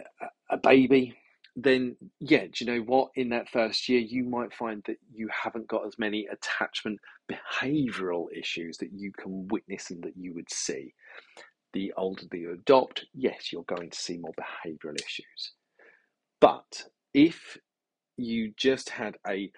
a 0.49 0.57
baby, 0.57 1.15
then 1.55 1.95
yeah, 2.19 2.45
do 2.45 2.51
you 2.63 2.65
know 2.65 2.81
what? 2.81 3.09
In 3.15 3.29
that 3.29 3.49
first 3.49 3.89
year, 3.89 3.99
you 3.99 4.23
might 4.23 4.53
find 4.53 4.83
that 4.87 4.97
you 5.13 5.27
haven't 5.31 5.67
got 5.67 5.85
as 5.85 5.97
many 5.97 6.27
attachment 6.31 6.99
behavioral 7.31 8.25
issues 8.35 8.77
that 8.77 8.91
you 8.93 9.11
can 9.11 9.47
witness 9.49 9.89
and 9.91 10.03
that 10.03 10.15
you 10.17 10.33
would 10.33 10.51
see. 10.51 10.93
The 11.73 11.93
older 11.97 12.23
that 12.29 12.37
you 12.37 12.53
adopt, 12.53 13.05
yes, 13.13 13.51
you're 13.51 13.63
going 13.63 13.89
to 13.91 13.97
see 13.97 14.17
more 14.17 14.33
behavioral 14.39 14.95
issues. 14.95 15.53
But 16.39 16.85
if 17.13 17.57
you 18.17 18.53
just 18.57 18.89
had 18.89 19.17
a 19.27 19.51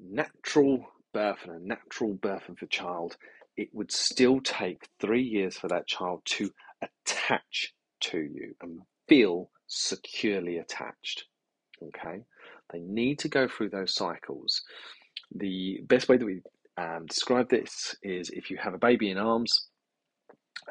natural 0.00 0.86
birth 1.12 1.38
and 1.44 1.62
a 1.62 1.66
natural 1.66 2.14
birth 2.14 2.48
of 2.48 2.58
a 2.62 2.66
child, 2.66 3.16
it 3.56 3.68
would 3.72 3.92
still 3.92 4.40
take 4.40 4.88
three 5.00 5.22
years 5.22 5.56
for 5.56 5.68
that 5.68 5.86
child 5.86 6.22
to 6.24 6.50
attach 6.82 7.74
to 8.00 8.18
you 8.18 8.54
and 8.62 8.80
feel 9.08 9.50
securely 9.66 10.58
attached. 10.58 11.24
Okay, 11.82 12.22
they 12.72 12.80
need 12.80 13.18
to 13.20 13.28
go 13.28 13.46
through 13.48 13.70
those 13.70 13.94
cycles. 13.94 14.62
The 15.34 15.80
best 15.86 16.08
way 16.08 16.16
that 16.16 16.24
we 16.24 16.42
um, 16.76 17.06
describe 17.06 17.48
this 17.48 17.96
is 18.02 18.30
if 18.30 18.50
you 18.50 18.56
have 18.56 18.74
a 18.74 18.78
baby 18.78 19.10
in 19.10 19.18
arms 19.18 19.68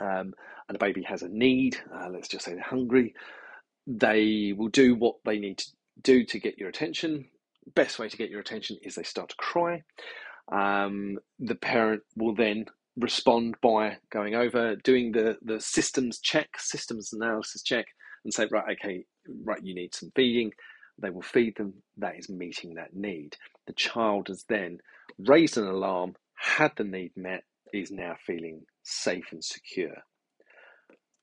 um, 0.01 0.33
and 0.67 0.75
the 0.75 0.79
baby 0.79 1.03
has 1.03 1.21
a 1.21 1.29
need, 1.29 1.77
uh, 1.93 2.09
let's 2.09 2.27
just 2.27 2.45
say 2.45 2.53
they're 2.53 2.63
hungry, 2.63 3.13
they 3.85 4.53
will 4.55 4.69
do 4.69 4.95
what 4.95 5.15
they 5.25 5.39
need 5.39 5.59
to 5.59 5.67
do 6.01 6.23
to 6.25 6.39
get 6.39 6.57
your 6.57 6.69
attention. 6.69 7.25
Best 7.75 7.99
way 7.99 8.09
to 8.09 8.17
get 8.17 8.29
your 8.29 8.39
attention 8.39 8.77
is 8.83 8.95
they 8.95 9.03
start 9.03 9.29
to 9.29 9.35
cry. 9.35 9.83
Um, 10.51 11.17
the 11.39 11.55
parent 11.55 12.03
will 12.15 12.35
then 12.35 12.65
respond 12.97 13.55
by 13.61 13.97
going 14.11 14.35
over, 14.35 14.75
doing 14.75 15.11
the, 15.11 15.37
the 15.41 15.59
systems 15.59 16.19
check, 16.19 16.49
systems 16.57 17.13
analysis 17.13 17.61
check, 17.61 17.85
and 18.23 18.33
say, 18.33 18.47
right, 18.51 18.77
okay, 18.79 19.05
right, 19.43 19.63
you 19.63 19.75
need 19.75 19.93
some 19.93 20.11
feeding. 20.15 20.51
They 20.99 21.09
will 21.11 21.21
feed 21.21 21.55
them. 21.57 21.73
That 21.97 22.17
is 22.17 22.29
meeting 22.29 22.73
that 22.75 22.95
need. 22.95 23.37
The 23.67 23.73
child 23.73 24.29
has 24.29 24.45
then 24.49 24.79
raised 25.19 25.57
an 25.57 25.67
alarm, 25.67 26.15
had 26.35 26.71
the 26.75 26.83
need 26.83 27.11
met, 27.15 27.43
is 27.73 27.91
now 27.91 28.15
feeling 28.25 28.61
safe 28.83 29.27
and 29.31 29.43
secure. 29.43 30.03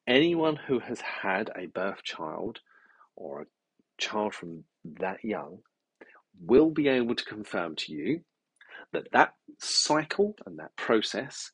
Anyone 0.07 0.57
who 0.57 0.79
has 0.81 1.01
had 1.01 1.51
a 1.57 1.67
birth 1.67 2.03
child 2.05 2.61
or 3.17 3.43
a 3.43 3.47
child 3.99 4.35
from 4.35 4.65
that 4.85 5.25
young 5.25 5.59
will 6.41 6.71
be 6.71 6.89
able 6.89 7.15
to 7.15 7.25
confirm 7.25 7.75
to 7.77 7.93
you 7.93 8.21
that 8.93 9.11
that 9.13 9.35
cycle 9.59 10.35
and 10.47 10.59
that 10.59 10.77
process 10.77 11.51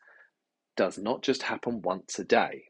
does 0.80 0.96
not 0.96 1.20
just 1.20 1.42
happen 1.42 1.82
once 1.82 2.18
a 2.18 2.24
day. 2.24 2.64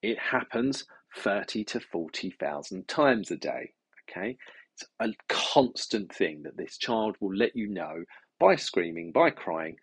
It 0.00 0.20
happens 0.20 0.84
30 1.16 1.64
to 1.64 1.80
40,000 1.80 2.86
times 2.86 3.32
a 3.32 3.36
day. 3.36 3.72
Okay? 4.08 4.36
It's 4.72 4.84
a 5.00 5.08
constant 5.28 6.14
thing 6.14 6.44
that 6.44 6.56
this 6.56 6.78
child 6.78 7.16
will 7.18 7.34
let 7.34 7.56
you 7.56 7.66
know 7.66 8.04
by 8.38 8.54
screaming, 8.54 9.10
by 9.10 9.30
crying, 9.30 9.78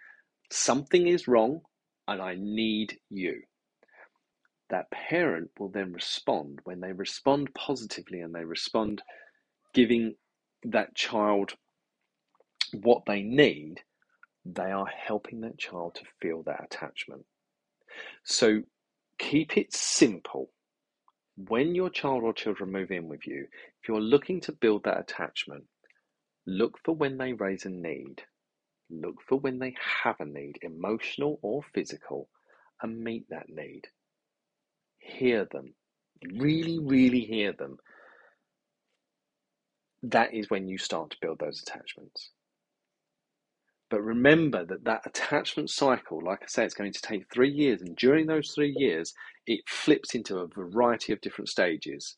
something 0.50 1.08
is 1.08 1.28
wrong 1.28 1.60
and 2.08 2.22
I 2.22 2.38
need 2.39 3.00
you. 3.10 3.41
That 4.69 4.89
parent 4.89 5.52
will 5.60 5.67
then 5.67 5.91
respond. 5.91 6.60
When 6.63 6.80
they 6.80 6.93
respond 6.93 7.54
positively 7.54 8.22
and 8.22 8.34
they 8.34 8.46
respond 8.46 9.02
giving 9.74 10.15
that 10.63 10.96
child 10.96 11.56
what 12.72 13.02
they 13.08 13.24
need, 13.24 13.82
they 14.46 14.72
are 14.72 14.88
helping 14.88 15.41
that 15.41 15.60
child 15.60 15.96
to 15.96 16.06
feel 16.22 16.43
that 16.43 16.63
attachment. 16.63 17.26
So 18.23 18.63
keep 19.19 19.58
it 19.58 19.73
simple. 19.73 20.51
When 21.36 21.75
your 21.75 21.89
child 21.89 22.23
or 22.23 22.34
children 22.34 22.71
move 22.71 22.91
in 22.91 23.08
with 23.08 23.25
you, 23.25 23.47
if 23.82 23.89
you're 23.89 24.01
looking 24.01 24.41
to 24.41 24.51
build 24.51 24.84
that 24.84 24.99
attachment, 24.99 25.65
look 26.45 26.77
for 26.84 26.95
when 26.95 27.17
they 27.17 27.34
raise 27.34 27.65
a 27.65 27.69
need. 27.69 28.23
Look 28.89 29.15
for 29.27 29.39
when 29.39 29.60
they 29.60 29.75
have 30.03 30.17
a 30.19 30.25
need, 30.25 30.60
emotional 30.62 31.39
or 31.41 31.63
physical, 31.73 32.29
and 32.82 33.03
meet 33.03 33.25
that 33.29 33.49
need. 33.49 33.88
Hear 34.99 35.45
them. 35.51 35.73
Really, 36.36 36.79
really 36.79 37.21
hear 37.21 37.53
them. 37.53 37.77
That 40.03 40.34
is 40.34 40.49
when 40.49 40.67
you 40.67 40.77
start 40.77 41.12
to 41.12 41.17
build 41.21 41.39
those 41.39 41.63
attachments. 41.63 42.32
But 43.93 44.01
remember 44.01 44.65
that 44.65 44.86
that 44.86 45.06
attachment 45.06 45.69
cycle, 45.69 46.19
like 46.25 46.39
I 46.41 46.47
say, 46.47 46.65
it's 46.65 46.73
going 46.73 46.93
to 46.93 47.01
take 47.03 47.32
three 47.32 47.51
years. 47.51 47.79
And 47.79 47.95
during 47.95 48.25
those 48.25 48.49
three 48.49 48.73
years, 48.75 49.13
it 49.45 49.60
flips 49.67 50.15
into 50.15 50.39
a 50.39 50.47
variety 50.47 51.13
of 51.13 51.21
different 51.21 51.49
stages. 51.49 52.17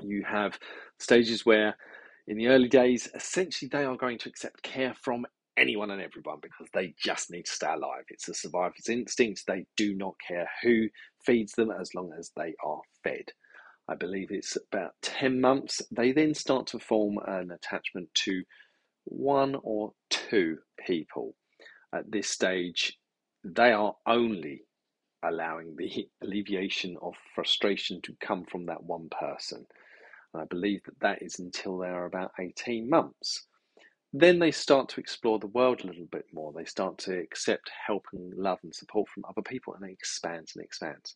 You 0.00 0.24
have 0.26 0.58
stages 0.98 1.44
where, 1.44 1.76
in 2.26 2.38
the 2.38 2.46
early 2.46 2.68
days, 2.68 3.10
essentially 3.14 3.68
they 3.68 3.84
are 3.84 3.98
going 3.98 4.16
to 4.20 4.30
accept 4.30 4.62
care 4.62 4.94
from 5.02 5.26
anyone 5.58 5.90
and 5.90 6.00
everyone 6.00 6.38
because 6.40 6.68
they 6.72 6.94
just 6.98 7.30
need 7.30 7.44
to 7.44 7.52
stay 7.52 7.70
alive. 7.70 8.04
It's 8.08 8.30
a 8.30 8.34
survivor's 8.34 8.88
instinct. 8.88 9.42
They 9.46 9.66
do 9.76 9.94
not 9.94 10.14
care 10.26 10.48
who 10.62 10.88
feeds 11.26 11.52
them 11.52 11.70
as 11.78 11.94
long 11.94 12.10
as 12.18 12.30
they 12.38 12.54
are 12.64 12.80
fed. 13.02 13.32
I 13.86 13.96
believe 13.96 14.28
it's 14.30 14.56
about 14.72 14.94
10 15.02 15.42
months. 15.42 15.82
They 15.90 16.12
then 16.12 16.32
start 16.32 16.68
to 16.68 16.78
form 16.78 17.18
an 17.26 17.50
attachment 17.50 18.08
to 18.24 18.44
one 19.04 19.56
or 19.62 19.92
two 20.10 20.58
people. 20.86 21.34
At 21.92 22.10
this 22.10 22.28
stage, 22.28 22.98
they 23.44 23.72
are 23.72 23.94
only 24.06 24.62
allowing 25.22 25.76
the 25.76 26.08
alleviation 26.22 26.96
of 27.02 27.14
frustration 27.34 28.00
to 28.02 28.16
come 28.20 28.44
from 28.44 28.66
that 28.66 28.82
one 28.82 29.08
person. 29.08 29.66
And 30.32 30.42
I 30.42 30.46
believe 30.46 30.82
that 30.84 31.00
that 31.00 31.22
is 31.22 31.38
until 31.38 31.78
they 31.78 31.88
are 31.88 32.06
about 32.06 32.32
18 32.40 32.88
months. 32.88 33.46
Then 34.12 34.38
they 34.38 34.52
start 34.52 34.88
to 34.90 35.00
explore 35.00 35.40
the 35.40 35.48
world 35.48 35.80
a 35.82 35.88
little 35.88 36.06
bit 36.10 36.26
more. 36.32 36.52
They 36.52 36.64
start 36.64 36.98
to 36.98 37.18
accept 37.18 37.70
help 37.86 38.04
and 38.12 38.32
love 38.34 38.58
and 38.62 38.72
support 38.72 39.08
from 39.08 39.24
other 39.28 39.42
people, 39.42 39.74
and 39.74 39.84
it 39.84 39.92
expands 39.92 40.52
and 40.54 40.64
expands. 40.64 41.14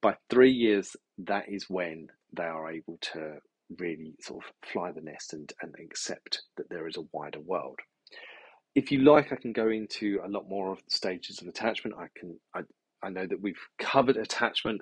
By 0.00 0.16
three 0.30 0.50
years, 0.52 0.96
that 1.18 1.50
is 1.50 1.68
when 1.68 2.08
they 2.34 2.44
are 2.44 2.70
able 2.70 2.98
to 3.12 3.38
really 3.78 4.14
sort 4.20 4.44
of 4.44 4.52
fly 4.72 4.92
the 4.92 5.00
nest 5.00 5.32
and, 5.32 5.52
and 5.62 5.74
accept 5.78 6.42
that 6.56 6.68
there 6.70 6.86
is 6.86 6.96
a 6.96 7.06
wider 7.12 7.40
world. 7.40 7.78
If 8.74 8.90
you 8.90 9.00
like, 9.00 9.32
I 9.32 9.36
can 9.36 9.52
go 9.52 9.68
into 9.68 10.20
a 10.24 10.28
lot 10.28 10.48
more 10.48 10.72
of 10.72 10.78
the 10.78 10.96
stages 10.96 11.40
of 11.40 11.48
attachment. 11.48 11.96
I 11.98 12.06
can 12.18 12.38
I, 12.54 12.60
I 13.02 13.10
know 13.10 13.26
that 13.26 13.40
we've 13.40 13.54
covered 13.78 14.16
attachment 14.16 14.80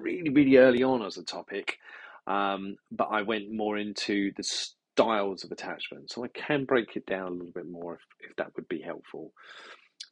really, 0.00 0.30
really 0.30 0.56
early 0.56 0.82
on 0.82 1.02
as 1.02 1.16
a 1.16 1.24
topic, 1.24 1.78
um, 2.26 2.76
but 2.92 3.08
I 3.10 3.22
went 3.22 3.52
more 3.52 3.78
into 3.78 4.32
the 4.36 4.42
styles 4.42 5.44
of 5.44 5.50
attachment. 5.50 6.10
So 6.10 6.24
I 6.24 6.28
can 6.28 6.64
break 6.64 6.96
it 6.96 7.06
down 7.06 7.28
a 7.28 7.30
little 7.30 7.52
bit 7.52 7.68
more 7.68 7.94
if, 7.94 8.30
if 8.30 8.36
that 8.36 8.54
would 8.56 8.68
be 8.68 8.80
helpful. 8.80 9.32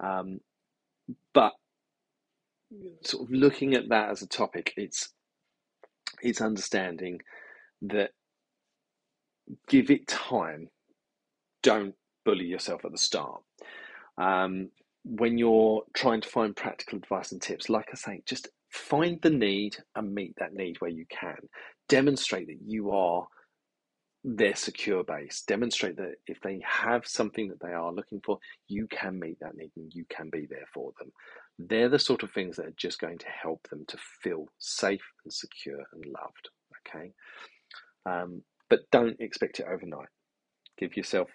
Um, 0.00 0.40
but 1.34 1.52
sort 3.04 3.24
of 3.24 3.30
looking 3.30 3.74
at 3.74 3.88
that 3.90 4.10
as 4.10 4.22
a 4.22 4.28
topic, 4.28 4.72
it's 4.76 5.10
it's 6.22 6.40
understanding 6.40 7.20
that 7.82 8.10
give 9.68 9.90
it 9.90 10.06
time. 10.06 10.68
Don't 11.62 11.94
bully 12.24 12.46
yourself 12.46 12.84
at 12.84 12.92
the 12.92 12.98
start. 12.98 13.42
Um, 14.16 14.70
when 15.04 15.38
you're 15.38 15.82
trying 15.94 16.20
to 16.20 16.28
find 16.28 16.54
practical 16.54 16.98
advice 16.98 17.32
and 17.32 17.40
tips, 17.40 17.68
like 17.68 17.88
I 17.92 17.96
say, 17.96 18.22
just 18.26 18.48
find 18.70 19.20
the 19.22 19.30
need 19.30 19.76
and 19.94 20.14
meet 20.14 20.34
that 20.38 20.52
need 20.52 20.80
where 20.80 20.90
you 20.90 21.06
can. 21.08 21.36
Demonstrate 21.88 22.48
that 22.48 22.58
you 22.66 22.90
are 22.90 23.26
their 24.24 24.54
secure 24.54 25.04
base. 25.04 25.42
Demonstrate 25.46 25.96
that 25.96 26.14
if 26.26 26.40
they 26.40 26.60
have 26.64 27.06
something 27.06 27.48
that 27.48 27.60
they 27.60 27.72
are 27.72 27.92
looking 27.92 28.20
for, 28.24 28.38
you 28.66 28.86
can 28.88 29.18
meet 29.18 29.38
that 29.40 29.56
need 29.56 29.70
and 29.76 29.92
you 29.94 30.04
can 30.10 30.28
be 30.30 30.46
there 30.50 30.66
for 30.74 30.92
them. 30.98 31.10
They're 31.58 31.88
the 31.88 31.98
sort 31.98 32.22
of 32.22 32.30
things 32.32 32.56
that 32.56 32.66
are 32.66 32.74
just 32.76 33.00
going 33.00 33.18
to 33.18 33.26
help 33.28 33.66
them 33.70 33.84
to 33.88 33.96
feel 34.22 34.46
safe 34.58 35.02
and 35.24 35.32
secure 35.32 35.82
and 35.92 36.04
loved. 36.06 36.50
Okay. 36.86 37.12
Um, 38.08 38.42
but 38.70 38.80
don't 38.90 39.20
expect 39.20 39.60
it 39.60 39.66
overnight. 39.70 40.08
Give 40.78 40.96
yourself 40.96 41.28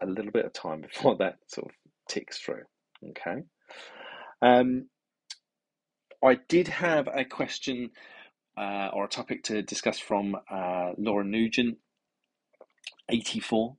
a 0.00 0.06
little 0.06 0.32
bit 0.32 0.44
of 0.44 0.52
time 0.52 0.80
before 0.92 1.16
that 1.18 1.36
sort 1.46 1.68
of 1.68 1.72
ticks 2.08 2.38
through. 2.38 2.62
Okay. 3.10 3.42
Um, 4.42 4.88
I 6.24 6.38
did 6.48 6.68
have 6.68 7.08
a 7.12 7.24
question 7.24 7.90
uh, 8.56 8.90
or 8.92 9.04
a 9.04 9.08
topic 9.08 9.44
to 9.44 9.62
discuss 9.62 9.98
from 9.98 10.36
uh, 10.50 10.90
Laura 10.98 11.24
Nugent, 11.24 11.78
84, 13.08 13.76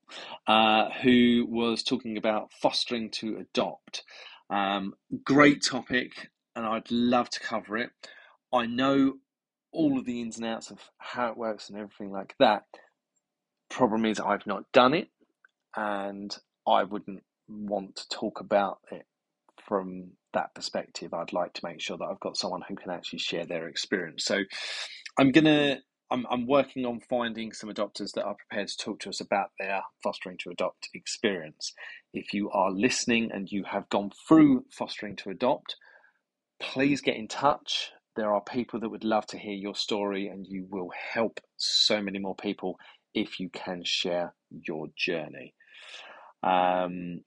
uh, 0.47 0.89
who 1.03 1.45
was 1.49 1.83
talking 1.83 2.17
about 2.17 2.51
fostering 2.61 3.11
to 3.11 3.37
adopt. 3.37 4.03
Um, 4.49 4.93
great 5.23 5.63
topic, 5.63 6.29
and 6.55 6.65
I'd 6.65 6.89
love 6.89 7.29
to 7.31 7.39
cover 7.41 7.77
it. 7.77 7.89
I 8.53 8.65
know 8.65 9.15
all 9.71 9.97
of 9.97 10.05
the 10.05 10.21
ins 10.21 10.37
and 10.37 10.45
outs 10.45 10.71
of 10.71 10.79
how 10.97 11.29
it 11.29 11.37
works 11.37 11.69
and 11.69 11.77
everything 11.77 12.11
like 12.11 12.35
that. 12.39 12.63
Problem 13.69 14.05
is, 14.05 14.19
I've 14.19 14.47
not 14.47 14.71
done 14.71 14.93
it, 14.93 15.09
and 15.75 16.35
I 16.67 16.83
wouldn't 16.83 17.23
want 17.47 17.95
to 17.97 18.09
talk 18.09 18.39
about 18.39 18.79
it 18.91 19.05
from 19.67 20.11
that 20.33 20.53
perspective. 20.55 21.13
I'd 21.13 21.33
like 21.33 21.53
to 21.53 21.65
make 21.65 21.81
sure 21.81 21.97
that 21.97 22.05
I've 22.05 22.19
got 22.19 22.37
someone 22.37 22.63
who 22.67 22.75
can 22.75 22.91
actually 22.91 23.19
share 23.19 23.45
their 23.45 23.67
experience. 23.67 24.25
So 24.25 24.43
I'm 25.17 25.31
gonna 25.31 25.79
I'm, 26.11 26.25
I'm 26.29 26.47
working 26.47 26.85
on 26.85 27.01
finding 27.01 27.53
some 27.53 27.69
adopters 27.69 28.13
that 28.13 28.23
are 28.23 28.35
prepared 28.35 28.67
to 28.69 28.77
talk 28.77 28.99
to 29.01 29.09
us 29.09 29.21
about 29.21 29.51
their 29.59 29.81
fostering 30.01 30.37
to 30.39 30.49
adopt 30.49 30.89
experience. 30.93 31.73
If 32.13 32.33
you 32.33 32.49
are 32.49 32.71
listening 32.71 33.29
and 33.31 33.51
you 33.51 33.63
have 33.65 33.89
gone 33.89 34.11
through 34.27 34.65
fostering 34.71 35.15
to 35.17 35.29
adopt, 35.29 35.75
please 36.59 37.01
get 37.01 37.15
in 37.15 37.27
touch. 37.27 37.91
There 38.19 38.33
are 38.33 38.41
people 38.41 38.81
that 38.81 38.89
would 38.89 39.05
love 39.05 39.25
to 39.27 39.37
hear 39.37 39.53
your 39.53 39.75
story, 39.75 40.27
and 40.27 40.45
you 40.45 40.67
will 40.69 40.91
help 41.13 41.39
so 41.55 42.01
many 42.01 42.19
more 42.19 42.35
people 42.35 42.77
if 43.13 43.39
you 43.39 43.49
can 43.49 43.81
share 43.85 44.35
your 44.51 44.87
journey. 44.93 45.53
Um, 46.43 47.21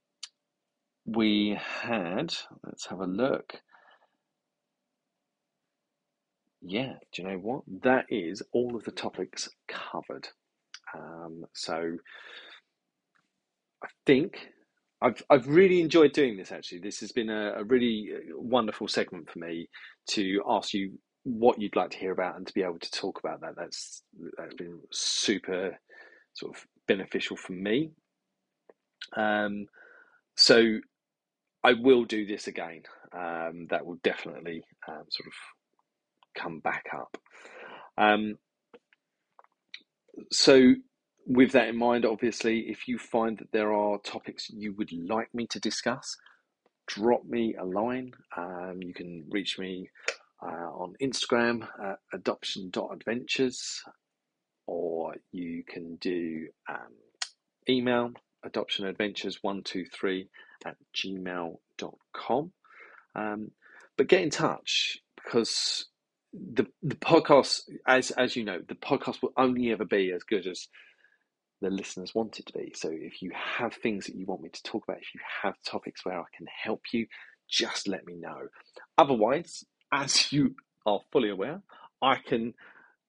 we 1.06 1.58
had, 1.80 2.34
let's 2.62 2.84
have 2.88 3.00
a 3.00 3.06
look. 3.06 3.54
Yeah, 6.60 6.96
do 7.10 7.22
you 7.22 7.28
know 7.28 7.38
what? 7.38 7.62
That 7.82 8.04
is 8.10 8.42
all 8.52 8.76
of 8.76 8.84
the 8.84 8.92
topics 8.92 9.48
covered. 9.68 10.28
Um, 10.94 11.46
so 11.54 11.96
I 13.82 13.88
think 14.04 14.51
I've 15.02 15.22
I've 15.28 15.46
really 15.48 15.80
enjoyed 15.80 16.12
doing 16.12 16.36
this. 16.36 16.52
Actually, 16.52 16.80
this 16.80 17.00
has 17.00 17.12
been 17.12 17.30
a, 17.30 17.54
a 17.58 17.64
really 17.64 18.10
uh, 18.14 18.38
wonderful 18.38 18.88
segment 18.88 19.30
for 19.30 19.38
me 19.40 19.68
to 20.10 20.42
ask 20.48 20.72
you 20.72 20.98
what 21.24 21.60
you'd 21.60 21.76
like 21.76 21.90
to 21.90 21.98
hear 21.98 22.12
about 22.12 22.36
and 22.36 22.46
to 22.46 22.54
be 22.54 22.62
able 22.62 22.78
to 22.78 22.90
talk 22.90 23.18
about 23.18 23.40
that. 23.40 23.54
That's 23.56 24.02
that's 24.38 24.54
been 24.54 24.80
super 24.90 25.78
sort 26.34 26.56
of 26.56 26.66
beneficial 26.86 27.36
for 27.36 27.52
me. 27.52 27.90
Um, 29.16 29.66
so 30.36 30.78
I 31.64 31.74
will 31.74 32.04
do 32.04 32.26
this 32.26 32.46
again. 32.46 32.82
Um, 33.12 33.66
that 33.70 33.84
will 33.84 33.98
definitely 34.02 34.64
um, 34.88 35.04
sort 35.10 35.26
of 35.26 35.32
come 36.34 36.60
back 36.60 36.86
up. 36.96 37.18
Um, 37.98 38.36
so, 40.30 40.74
with 41.26 41.52
that 41.52 41.68
in 41.68 41.76
mind, 41.76 42.04
obviously, 42.04 42.60
if 42.70 42.88
you 42.88 42.98
find 42.98 43.38
that 43.38 43.52
there 43.52 43.72
are 43.72 43.98
topics 43.98 44.50
you 44.50 44.74
would 44.74 44.92
like 44.92 45.34
me 45.34 45.46
to 45.48 45.60
discuss, 45.60 46.16
drop 46.86 47.24
me 47.24 47.54
a 47.58 47.64
line. 47.64 48.12
Um, 48.36 48.78
you 48.80 48.94
can 48.94 49.24
reach 49.30 49.58
me 49.58 49.90
uh, 50.42 50.46
on 50.46 50.94
Instagram 51.00 51.68
at 51.82 51.98
adoption.adventures, 52.12 53.82
or 54.66 55.14
you 55.30 55.62
can 55.66 55.96
do 55.96 56.48
um, 56.68 56.94
email 57.68 58.10
adoptionadventures123 58.44 60.28
at 60.64 60.76
gmail.com. 60.96 62.52
Um, 63.14 63.50
but 63.96 64.08
get 64.08 64.22
in 64.22 64.30
touch 64.30 64.98
because 65.22 65.86
the 66.32 66.66
the 66.82 66.94
podcast, 66.94 67.60
as 67.86 68.10
as 68.12 68.36
you 68.36 68.44
know, 68.44 68.60
the 68.66 68.74
podcast 68.74 69.22
will 69.22 69.34
only 69.36 69.70
ever 69.70 69.84
be 69.84 70.12
as 70.12 70.22
good 70.22 70.46
as 70.46 70.66
the 71.62 71.70
listeners 71.70 72.14
want 72.14 72.38
it 72.38 72.46
to 72.46 72.52
be. 72.52 72.72
So 72.76 72.90
if 72.92 73.22
you 73.22 73.30
have 73.34 73.74
things 73.74 74.06
that 74.06 74.16
you 74.16 74.26
want 74.26 74.42
me 74.42 74.50
to 74.50 74.62
talk 74.62 74.84
about, 74.86 74.98
if 74.98 75.14
you 75.14 75.20
have 75.42 75.54
topics 75.64 76.04
where 76.04 76.18
I 76.18 76.24
can 76.36 76.46
help 76.62 76.82
you, 76.92 77.06
just 77.48 77.88
let 77.88 78.06
me 78.06 78.16
know. 78.16 78.48
Otherwise, 78.98 79.64
as 79.92 80.32
you 80.32 80.54
are 80.84 81.00
fully 81.12 81.30
aware, 81.30 81.62
I 82.02 82.16
can 82.16 82.54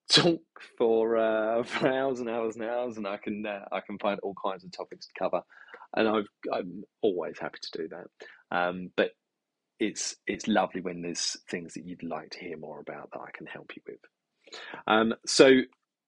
talk 0.10 0.42
for 0.78 1.18
uh, 1.18 1.64
for 1.64 1.88
hours 1.88 2.20
and 2.20 2.30
hours 2.30 2.56
and 2.56 2.66
hours, 2.66 2.98
and 2.98 3.08
I 3.08 3.18
can 3.18 3.46
uh, 3.46 3.66
I 3.72 3.82
can 3.82 3.98
find 4.00 4.20
all 4.22 4.36
kinds 4.44 4.64
of 4.64 4.72
topics 4.72 5.08
to 5.08 5.14
cover, 5.18 5.42
and 5.96 6.08
I've, 6.08 6.28
I'm 6.54 6.84
always 7.02 7.40
happy 7.40 7.60
to 7.62 7.78
do 7.82 7.90
that. 7.90 8.58
Um, 8.58 8.92
but 8.96 9.12
it's 9.80 10.16
it's 10.28 10.48
lovely 10.48 10.82
when 10.82 11.02
there's 11.02 11.38
things 11.50 11.74
that 11.74 11.86
you'd 11.86 12.04
like 12.04 12.32
to 12.32 12.40
hear 12.40 12.58
more 12.58 12.80
about 12.80 13.10
that 13.12 13.20
I 13.20 13.32
can 13.36 13.48
help 13.48 13.72
you 13.76 13.82
with. 13.88 14.00
Um, 14.88 15.16
so 15.26 15.62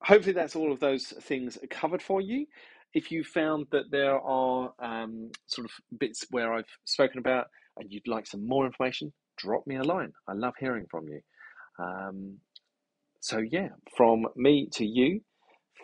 hopefully 0.06 0.32
that's 0.32 0.56
all 0.56 0.72
of 0.72 0.80
those 0.80 1.06
things 1.22 1.58
covered 1.70 2.00
for 2.00 2.20
you. 2.20 2.46
If 2.94 3.10
you 3.10 3.24
found 3.24 3.66
that 3.72 3.90
there 3.90 4.18
are 4.18 4.72
um, 4.78 5.30
sort 5.46 5.66
of 5.66 5.98
bits 5.98 6.24
where 6.30 6.52
I've 6.52 6.70
spoken 6.84 7.18
about 7.18 7.46
and 7.76 7.90
you'd 7.90 8.06
like 8.06 8.26
some 8.26 8.46
more 8.46 8.64
information, 8.64 9.12
drop 9.36 9.66
me 9.66 9.76
a 9.76 9.82
line. 9.82 10.12
I 10.28 10.32
love 10.32 10.54
hearing 10.58 10.86
from 10.90 11.08
you. 11.08 11.20
Um, 11.78 12.38
so 13.20 13.38
yeah, 13.38 13.68
from 13.96 14.26
me 14.36 14.68
to 14.74 14.86
you, 14.86 15.20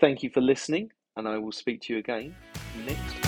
thank 0.00 0.22
you 0.22 0.30
for 0.30 0.40
listening, 0.40 0.90
and 1.16 1.28
I 1.28 1.38
will 1.38 1.52
speak 1.52 1.82
to 1.82 1.92
you 1.92 1.98
again 1.98 2.34
next. 2.86 3.21